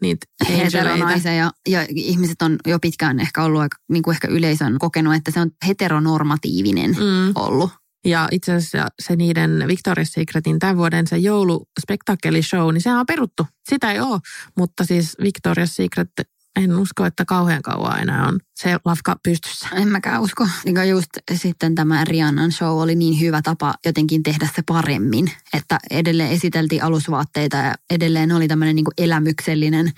Niitä 0.00 0.26
heteronaisia 0.48 1.34
ja, 1.34 1.52
ja 1.68 1.86
ihmiset 1.88 2.42
on 2.42 2.56
jo 2.66 2.78
pitkään 2.78 3.20
ehkä 3.20 3.42
ollut 3.42 3.60
aika, 3.60 3.76
niin 3.90 4.02
kuin 4.02 4.14
ehkä 4.14 4.28
yleisön 4.28 4.78
kokenut, 4.78 5.14
että 5.14 5.30
se 5.30 5.40
on 5.40 5.50
heteronormatiivinen 5.66 6.90
mm. 6.90 7.32
ollut. 7.34 7.70
Ja 8.04 8.28
itse 8.30 8.52
asiassa 8.52 8.88
se 9.02 9.16
niiden 9.16 9.64
Victoria's 9.66 10.04
Secretin 10.04 10.58
tämän 10.58 10.76
vuoden 10.76 11.06
se 11.06 11.18
jouluspektakkelishow, 11.18 12.72
niin 12.72 12.82
se 12.82 12.90
on 12.90 13.06
peruttu. 13.06 13.46
Sitä 13.68 13.92
ei 13.92 14.00
ole, 14.00 14.20
mutta 14.56 14.84
siis 14.84 15.16
Victoria's 15.22 15.66
Secret 15.66 16.08
en 16.56 16.78
usko, 16.78 17.04
että 17.04 17.24
kauhean 17.24 17.62
kauan 17.62 18.00
enää 18.00 18.28
on 18.28 18.40
se 18.54 18.76
lafka 18.84 19.16
pystyssä. 19.22 19.68
En 19.72 19.88
mäkään 19.88 20.22
usko. 20.22 20.48
Niin 20.64 20.88
just 20.88 21.10
sitten 21.34 21.74
tämä 21.74 22.04
Rihannan 22.04 22.52
show 22.52 22.78
oli 22.78 22.94
niin 22.94 23.20
hyvä 23.20 23.42
tapa 23.42 23.74
jotenkin 23.86 24.22
tehdä 24.22 24.48
se 24.56 24.62
paremmin, 24.66 25.30
että 25.54 25.78
edelleen 25.90 26.30
esiteltiin 26.30 26.82
alusvaatteita 26.82 27.56
ja 27.56 27.74
edelleen 27.90 28.32
oli 28.32 28.48
tämmöinen 28.48 28.76
niin 28.76 28.86
elämyksellinen 28.98 29.92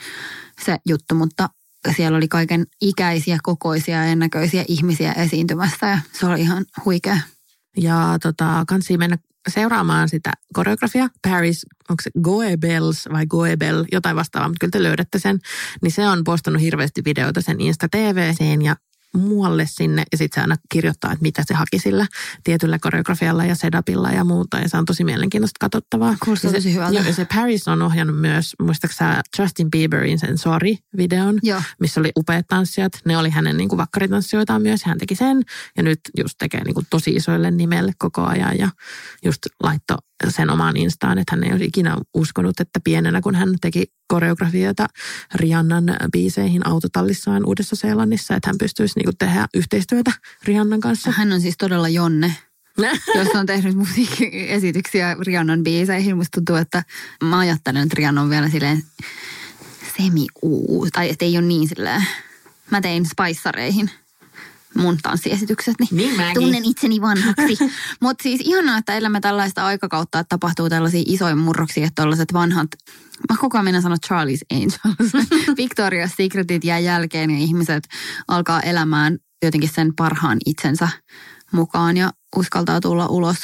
se 0.64 0.78
juttu, 0.86 1.14
mutta 1.14 1.48
siellä 1.96 2.18
oli 2.18 2.28
kaiken 2.28 2.66
ikäisiä, 2.82 3.38
kokoisia 3.42 4.06
ja 4.06 4.16
näköisiä 4.16 4.64
ihmisiä 4.68 5.12
esiintymässä 5.12 5.86
ja 5.86 5.98
se 6.12 6.26
oli 6.26 6.40
ihan 6.40 6.64
huikea. 6.84 7.18
Ja 7.76 8.18
tota, 8.22 8.64
kansi 8.68 8.98
mennä 8.98 9.18
seuraamaan 9.50 10.08
sitä 10.08 10.30
koreografia. 10.52 11.08
Paris, 11.22 11.66
onko 11.90 12.02
se 12.02 12.10
Goebels 12.22 13.08
vai 13.12 13.26
Goebel, 13.26 13.84
jotain 13.92 14.16
vastaavaa, 14.16 14.48
mutta 14.48 14.60
kyllä 14.60 14.70
te 14.70 14.82
löydätte 14.82 15.18
sen. 15.18 15.38
Niin 15.82 15.92
se 15.92 16.08
on 16.08 16.24
postannut 16.24 16.62
hirveästi 16.62 17.04
videoita 17.04 17.40
sen 17.40 17.60
Insta 17.60 17.88
TVCen 17.88 18.62
ja 18.62 18.76
muualle 19.14 19.66
sinne 19.68 20.04
ja 20.12 20.18
sitten 20.18 20.34
se 20.34 20.40
aina 20.40 20.56
kirjoittaa, 20.72 21.12
että 21.12 21.22
mitä 21.22 21.42
se 21.46 21.54
haki 21.54 21.78
sillä 21.78 22.06
tietyllä 22.44 22.78
koreografialla 22.78 23.44
ja 23.44 23.54
setupilla 23.54 24.10
ja 24.10 24.24
muuta 24.24 24.58
ja 24.58 24.68
se 24.68 24.76
on 24.76 24.84
tosi 24.84 25.04
mielenkiintoista 25.04 25.56
katsottavaa. 25.60 26.16
Kuulostaa 26.24 26.52
tosi 26.52 26.74
hyvältä. 26.74 27.00
Ja 27.00 27.14
se 27.14 27.26
Paris 27.34 27.68
on 27.68 27.82
ohjannut 27.82 28.20
myös, 28.20 28.54
muistaaksä 28.62 29.22
Justin 29.38 29.70
Bieberin 29.70 30.18
sen 30.18 30.38
Sorry-videon, 30.38 31.38
Joo. 31.42 31.62
missä 31.80 32.00
oli 32.00 32.12
upeat 32.16 32.46
tanssijat. 32.46 32.92
Ne 33.04 33.18
oli 33.18 33.30
hänen 33.30 33.56
niin 33.56 33.68
kuin 33.68 33.76
vakkaritanssijoitaan 33.76 34.62
myös, 34.62 34.84
hän 34.84 34.98
teki 34.98 35.14
sen 35.14 35.42
ja 35.76 35.82
nyt 35.82 36.00
just 36.18 36.34
tekee 36.38 36.64
niin 36.64 36.74
kuin 36.74 36.86
tosi 36.90 37.10
isoille 37.10 37.50
nimelle 37.50 37.92
koko 37.98 38.22
ajan 38.22 38.58
ja 38.58 38.70
just 39.24 39.40
laitto 39.62 39.96
sen 40.28 40.50
omaan 40.50 40.76
instaan, 40.76 41.18
että 41.18 41.36
hän 41.36 41.44
ei 41.44 41.50
olisi 41.50 41.64
ikinä 41.64 41.96
uskonut, 42.14 42.60
että 42.60 42.80
pienenä 42.84 43.20
kun 43.20 43.34
hän 43.34 43.48
teki 43.60 43.84
koreografioita 44.08 44.86
Rihannan 45.34 45.84
biiseihin 46.12 46.66
autotallissaan 46.66 47.46
Uudessa-Seelannissa, 47.46 48.36
että 48.36 48.48
hän 48.48 48.58
pystyisi 48.58 48.98
niinku 48.98 49.12
tehdä 49.18 49.46
yhteistyötä 49.54 50.12
Rihannan 50.44 50.80
kanssa. 50.80 51.10
Hän 51.10 51.32
on 51.32 51.40
siis 51.40 51.54
todella 51.58 51.88
Jonne, 51.88 52.36
jos 53.18 53.28
on 53.34 53.46
tehnyt 53.46 53.76
musiikkiesityksiä 53.76 55.16
Rihannan 55.20 55.62
biiseihin. 55.62 56.16
Musta 56.16 56.30
tuntuu, 56.34 56.56
että 56.56 56.82
mä 57.24 57.38
ajattelen, 57.38 57.82
että 57.82 57.94
Rihanna 57.96 58.22
on 58.22 58.30
vielä 58.30 58.48
silleen 58.48 58.82
semi 59.96 60.26
tai 60.92 61.10
että 61.10 61.24
ei 61.24 61.38
ole 61.38 61.46
niin 61.46 61.68
silleen. 61.68 62.06
Mä 62.70 62.80
tein 62.80 63.06
spaissareihin 63.06 63.90
mun 64.78 64.98
tanssiesitykset, 65.02 65.74
niin, 65.80 65.88
Niin 65.96 66.16
mäkin. 66.16 66.34
tunnen 66.42 66.64
itseni 66.64 67.00
vanhaksi. 67.00 67.58
Mutta 68.02 68.22
siis 68.22 68.40
ihanaa, 68.44 68.78
että 68.78 68.94
elämme 68.96 69.20
tällaista 69.20 69.66
aikakautta, 69.66 70.18
että 70.18 70.28
tapahtuu 70.28 70.68
tällaisia 70.68 71.02
isoja 71.06 71.36
murroksia, 71.36 71.84
että 71.86 72.02
tällaiset 72.02 72.32
vanhat, 72.32 72.68
mä 73.30 73.36
koko 73.40 73.58
ajan 73.58 73.82
sanoa 73.82 73.96
Charlie's 74.06 74.56
Angels, 74.56 74.78
Victoria's 75.60 76.12
Secretit 76.16 76.64
jää 76.64 76.78
jälkeen 76.78 77.30
ja 77.30 77.38
ihmiset 77.38 77.88
alkaa 78.28 78.60
elämään 78.60 79.18
jotenkin 79.42 79.70
sen 79.74 79.94
parhaan 79.96 80.38
itsensä 80.46 80.88
mukaan 81.52 81.96
ja 81.96 82.12
uskaltaa 82.36 82.80
tulla 82.80 83.06
ulos 83.06 83.36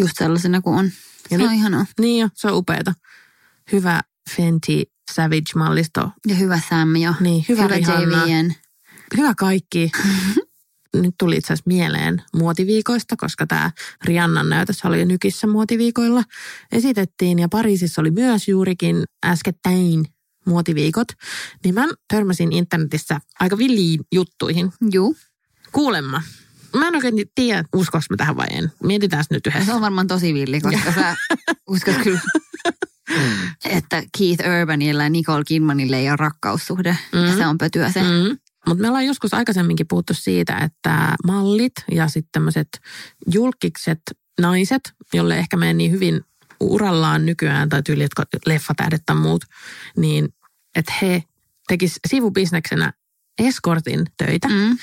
just 0.00 0.12
sellaisena 0.18 0.60
kuin 0.60 0.78
on. 0.78 0.84
Ja 1.30 1.38
Se 1.38 1.44
on 1.44 1.50
nyt- 1.50 1.52
ihanaa. 1.58 1.86
Niin 2.00 2.20
jo, 2.20 2.28
se 2.34 2.48
on 2.48 2.54
upeeta. 2.56 2.94
Hyvä 3.72 4.00
Fenty 4.36 4.82
Savage-mallisto. 5.12 6.10
Ja 6.26 6.34
hyvä 6.34 6.60
Sam 6.68 6.96
ja 6.96 7.14
Niin, 7.20 7.44
hyvä, 7.48 7.62
hyvä. 7.62 7.76
JVN. 7.76 8.54
Hyvä 9.16 9.34
kaikki. 9.36 9.90
Nyt 10.96 11.14
tuli 11.18 11.36
itse 11.36 11.46
asiassa 11.52 11.68
mieleen 11.68 12.22
muotiviikoista, 12.36 13.14
koska 13.16 13.46
tämä 13.46 13.70
Riannan 14.04 14.48
näytös 14.48 14.84
oli 14.84 15.04
nykissä 15.04 15.46
muotiviikoilla. 15.46 16.22
Esitettiin 16.72 17.38
ja 17.38 17.48
Pariisissa 17.48 18.00
oli 18.00 18.10
myös 18.10 18.48
juurikin 18.48 19.02
äskettäin 19.26 20.04
muotiviikot. 20.46 21.08
Niin 21.64 21.74
mä 21.74 21.88
törmäsin 22.12 22.52
internetissä 22.52 23.20
aika 23.40 23.58
villiin 23.58 24.00
juttuihin. 24.12 24.72
Juu, 24.92 25.16
Kuulemma. 25.72 26.22
Mä 26.76 26.88
en 26.88 26.94
oikein 26.96 27.14
tiedä, 27.34 27.64
uskoks 27.76 28.10
mä 28.10 28.16
tähän 28.16 28.36
vai 28.36 28.46
en. 28.50 28.72
Mietitään 28.82 29.24
nyt 29.30 29.42
se 29.44 29.50
yhdessä. 29.50 29.74
on 29.74 29.80
varmaan 29.80 30.06
tosi 30.06 30.34
villi, 30.34 30.60
koska 30.60 30.92
sä 30.92 31.16
uskot 31.70 31.96
kyllä, 32.04 32.20
että 33.64 34.02
Keith 34.18 34.44
Urbanilla 34.60 35.02
ja 35.02 35.10
Nicole 35.10 35.44
Kidmanille 35.46 35.98
ei 35.98 36.08
ole 36.08 36.16
rakkaussuhde. 36.16 36.96
Mm. 37.12 37.18
Ja 37.24 37.32
Mm. 37.32 37.36
se 37.38 37.46
on 37.46 37.58
pötyä 37.58 37.92
se. 37.92 38.02
Mm. 38.02 38.38
Mutta 38.68 38.82
me 38.82 38.88
ollaan 38.88 39.06
joskus 39.06 39.34
aikaisemminkin 39.34 39.88
puhuttu 39.88 40.14
siitä, 40.14 40.58
että 40.58 41.14
mallit 41.26 41.72
ja 41.92 42.08
sitten 42.08 42.32
tämmöiset 42.32 42.68
julkikset 43.32 44.00
naiset, 44.40 44.92
jolle 45.14 45.38
ehkä 45.38 45.56
menee 45.56 45.74
niin 45.74 45.92
hyvin 45.92 46.20
urallaan 46.60 47.26
nykyään 47.26 47.68
tai 47.68 47.82
tyyli, 47.82 48.02
jotka 48.02 48.24
leffatähdet 48.46 49.02
tai 49.06 49.16
muut, 49.16 49.44
niin 49.96 50.28
että 50.76 50.92
he 51.02 51.22
tekis 51.68 52.00
sivubisneksenä 52.08 52.92
eskortin 53.38 54.06
töitä. 54.16 54.48
Mm. 54.48 54.78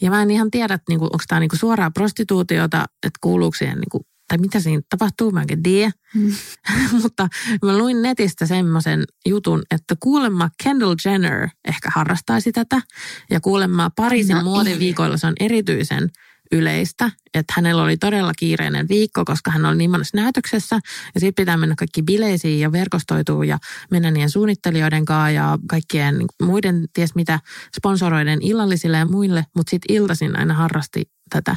Ja 0.00 0.10
mä 0.10 0.22
en 0.22 0.30
ihan 0.30 0.50
tiedä, 0.50 0.74
että 0.74 0.84
niinku, 0.88 1.04
onko 1.04 1.24
tämä 1.28 1.40
niinku 1.40 1.56
suoraa 1.56 1.90
prostituutiota, 1.90 2.84
että 3.02 3.18
kuuluuko 3.20 3.56
siihen, 3.56 3.78
niinku, 3.78 4.06
tai 4.28 4.38
mitä 4.38 4.60
siinä 4.60 4.82
tapahtuu, 4.88 5.30
mä 5.30 5.44
en 5.48 5.62
tiedä. 5.62 5.90
Mm. 6.14 6.32
Mutta 7.02 7.28
mä 7.64 7.78
luin 7.78 8.02
netistä 8.02 8.46
semmoisen 8.46 9.04
jutun, 9.26 9.62
että 9.70 9.94
kuulemma 10.00 10.50
Kendall 10.62 10.94
Jenner 11.04 11.48
ehkä 11.68 11.88
harrastaisi 11.94 12.52
tätä. 12.52 12.82
Ja 13.30 13.40
kuulemma 13.40 13.90
Pariisin 13.96 14.36
No 14.36 14.42
muotiviikoilla 14.42 15.16
se 15.16 15.26
on 15.26 15.34
erityisen 15.40 16.10
yleistä, 16.52 17.10
että 17.34 17.52
hänellä 17.56 17.82
oli 17.82 17.96
todella 17.96 18.32
kiireinen 18.38 18.88
viikko, 18.88 19.24
koska 19.24 19.50
hän 19.50 19.66
oli 19.66 19.76
niin 19.76 19.90
monessa 19.90 20.16
näytöksessä 20.16 20.80
ja 21.14 21.20
sitten 21.20 21.42
pitää 21.42 21.56
mennä 21.56 21.74
kaikki 21.78 22.02
bileisiin 22.02 22.60
ja 22.60 22.72
verkostoituu 22.72 23.42
ja 23.42 23.58
mennä 23.90 24.10
niiden 24.10 24.30
suunnittelijoiden 24.30 25.04
kanssa 25.04 25.30
ja 25.30 25.58
kaikkien 25.68 26.18
niin 26.18 26.28
muiden 26.42 26.84
ties 26.92 27.14
mitä 27.14 27.40
sponsoroiden 27.76 28.42
illallisille 28.42 28.96
ja 28.96 29.06
muille, 29.06 29.44
mutta 29.56 29.70
sitten 29.70 29.96
iltaisin 29.96 30.38
aina 30.38 30.54
harrasti 30.54 31.10
tätä. 31.30 31.56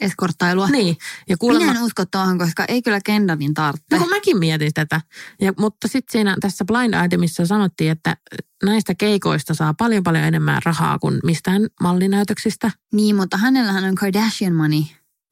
Eskorttailua. 0.00 0.68
Niin, 0.68 0.88
ja 0.88 0.94
Minä 1.28 1.36
kuulemma... 1.38 1.72
en 1.72 1.82
usko 1.82 2.04
tuohon, 2.10 2.38
koska 2.38 2.64
ei 2.68 2.82
kyllä 2.82 3.00
Kendallin 3.04 3.54
tarvitse. 3.54 3.86
No 3.92 3.98
kun 3.98 4.10
mäkin 4.10 4.38
mietin 4.38 4.74
tätä. 4.74 5.00
Ja, 5.40 5.52
mutta 5.58 5.88
sitten 5.88 6.12
siinä 6.12 6.36
tässä 6.40 6.64
Blind 6.64 6.94
Itemissa 7.04 7.46
sanottiin, 7.46 7.90
että 7.90 8.16
näistä 8.64 8.94
keikoista 8.94 9.54
saa 9.54 9.74
paljon 9.74 10.02
paljon 10.02 10.24
enemmän 10.24 10.62
rahaa 10.64 10.98
kuin 10.98 11.20
mistään 11.24 11.66
mallinäytöksistä. 11.82 12.70
Niin, 12.92 13.16
mutta 13.16 13.36
hänellähän 13.36 13.84
on 13.84 13.94
Kardashian 13.94 14.54
money. 14.54 14.82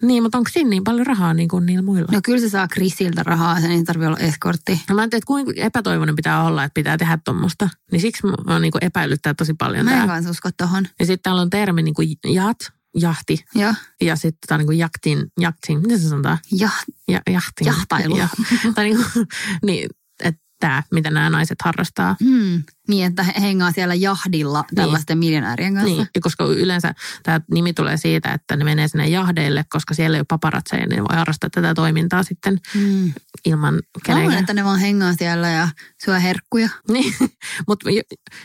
Niin, 0.03 0.23
mutta 0.23 0.39
onko 0.39 0.51
siinä 0.53 0.71
niin 0.71 0.85
paljon 0.85 1.07
rahaa 1.07 1.35
niin 1.35 1.49
kuin 1.49 1.67
niillä 1.67 1.83
muilla? 1.83 2.09
No 2.13 2.21
kyllä 2.25 2.41
se 2.41 2.49
saa 2.49 2.69
Chrisiltä 2.69 3.23
rahaa, 3.23 3.61
sen 3.61 3.71
ei 3.71 3.85
tarvitse 3.85 4.07
olla 4.07 4.19
eskortti. 4.19 4.81
No 4.89 4.95
mä 4.95 5.03
en 5.05 5.11
tiedä, 5.11 5.19
että 5.19 5.27
kuinka 5.27 5.53
epätoivoinen 5.57 6.17
pitää 6.17 6.45
olla, 6.45 6.65
että 6.65 6.75
pitää 6.75 6.99
tehdä 6.99 7.19
tuommoista. 7.25 7.69
Niin 7.93 8.01
siksi 8.01 8.27
mä 8.47 8.59
niin 8.59 8.73
epäilyttää 8.81 9.35
tosi 9.35 9.55
paljon 9.55 9.85
Mä 9.85 9.91
en 9.91 9.97
tämä. 9.97 10.07
kanssa 10.07 10.31
usko 10.31 10.51
tohon. 10.57 10.87
Ja 11.01 11.07
sitten 11.07 11.23
täällä 11.23 11.43
on 11.43 11.51
termi 11.51 11.83
niin 11.83 11.95
kuin 11.95 12.09
jat, 12.27 12.57
jahti. 12.97 13.45
Ja, 13.55 13.75
Ja 14.01 14.17
sitten 14.17 14.49
tämä 14.49 14.59
niin 14.59 14.67
kuin 14.67 14.79
jaktin, 14.79 15.27
jaktin, 15.41 15.81
miten 15.81 16.01
se 16.01 16.09
sanotaan? 16.09 16.39
ja 16.53 16.71
Ja, 17.09 17.21
jahtin. 17.31 17.67
Jahtailu. 17.67 18.17
Ja, 18.17 18.29
tai 18.75 18.85
niin, 18.89 18.97
kuin, 19.13 19.27
niin 19.63 19.91
tämä, 20.61 20.83
mitä 20.93 21.11
nämä 21.11 21.31
naiset 21.31 21.59
harrastaa. 21.65 22.17
hmm, 22.25 22.63
niin, 22.89 23.07
että 23.07 23.23
he 23.23 23.33
hengaa 23.41 23.73
siellä 23.73 23.95
jahdilla 23.95 24.65
tällaisten 24.75 25.19
miljonäärien 25.19 25.75
kanssa. 25.75 25.95
Niin, 25.97 26.09
ja 26.15 26.21
koska 26.21 26.45
yleensä 26.45 26.95
tämä 27.23 27.41
nimi 27.51 27.73
tulee 27.75 27.97
siitä, 27.97 28.33
että 28.33 28.57
ne 28.57 28.65
menee 28.65 28.89
sinne 28.89 29.09
jahdeille, 29.09 29.65
koska 29.69 29.95
siellä 29.95 30.17
ei 30.17 30.21
ole 30.21 30.27
paparatseja, 30.29 30.87
niin 30.87 31.01
voi 31.03 31.17
harrastaa 31.17 31.51
tätä 31.51 31.75
toimintaa 31.75 32.23
sitten 32.23 32.61
Hmm. 32.75 33.13
ilman 33.45 33.75
Mä 33.75 33.81
luulen, 33.81 34.03
kenenkään. 34.05 34.41
että 34.41 34.55
ne 34.55 34.65
vaan 34.65 34.81
hengaa 34.81 35.13
siellä 35.19 35.49
ja 35.49 35.69
syö 36.05 36.19
herkkuja. 36.19 36.69
Niin, 36.93 37.15
mutta 37.69 37.91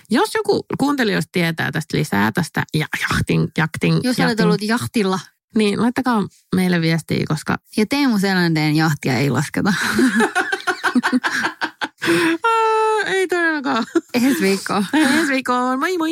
jos 0.09 0.33
joku 0.35 0.65
kuuntelijoista 0.77 1.29
tietää 1.31 1.71
tästä 1.71 1.97
lisää, 1.97 2.31
tästä 2.31 2.63
ja, 2.73 2.85
jahtin, 3.09 3.47
jaktin, 3.57 3.93
Jos 3.93 4.03
jahtin, 4.05 4.25
olet 4.25 4.39
ollut 4.39 4.61
jahtilla 4.61 5.19
niin 5.55 5.81
laittakaa 5.81 6.23
meille 6.55 6.81
viestiä, 6.81 7.25
koska 7.27 7.57
ja 7.77 7.85
Teemu 7.89 8.19
Selänteen 8.19 8.75
jahtia 8.75 9.17
ei 9.17 9.29
lasketa. 9.29 9.73
Aa, 12.43 13.03
ei 13.05 13.27
todellakaan. 13.27 13.83
Ensi 14.13 14.41
viikkoa. 14.41 14.83
Ensi 14.93 15.33
viikkoon, 15.33 15.79
moi 15.79 15.97
moi! 15.97 16.11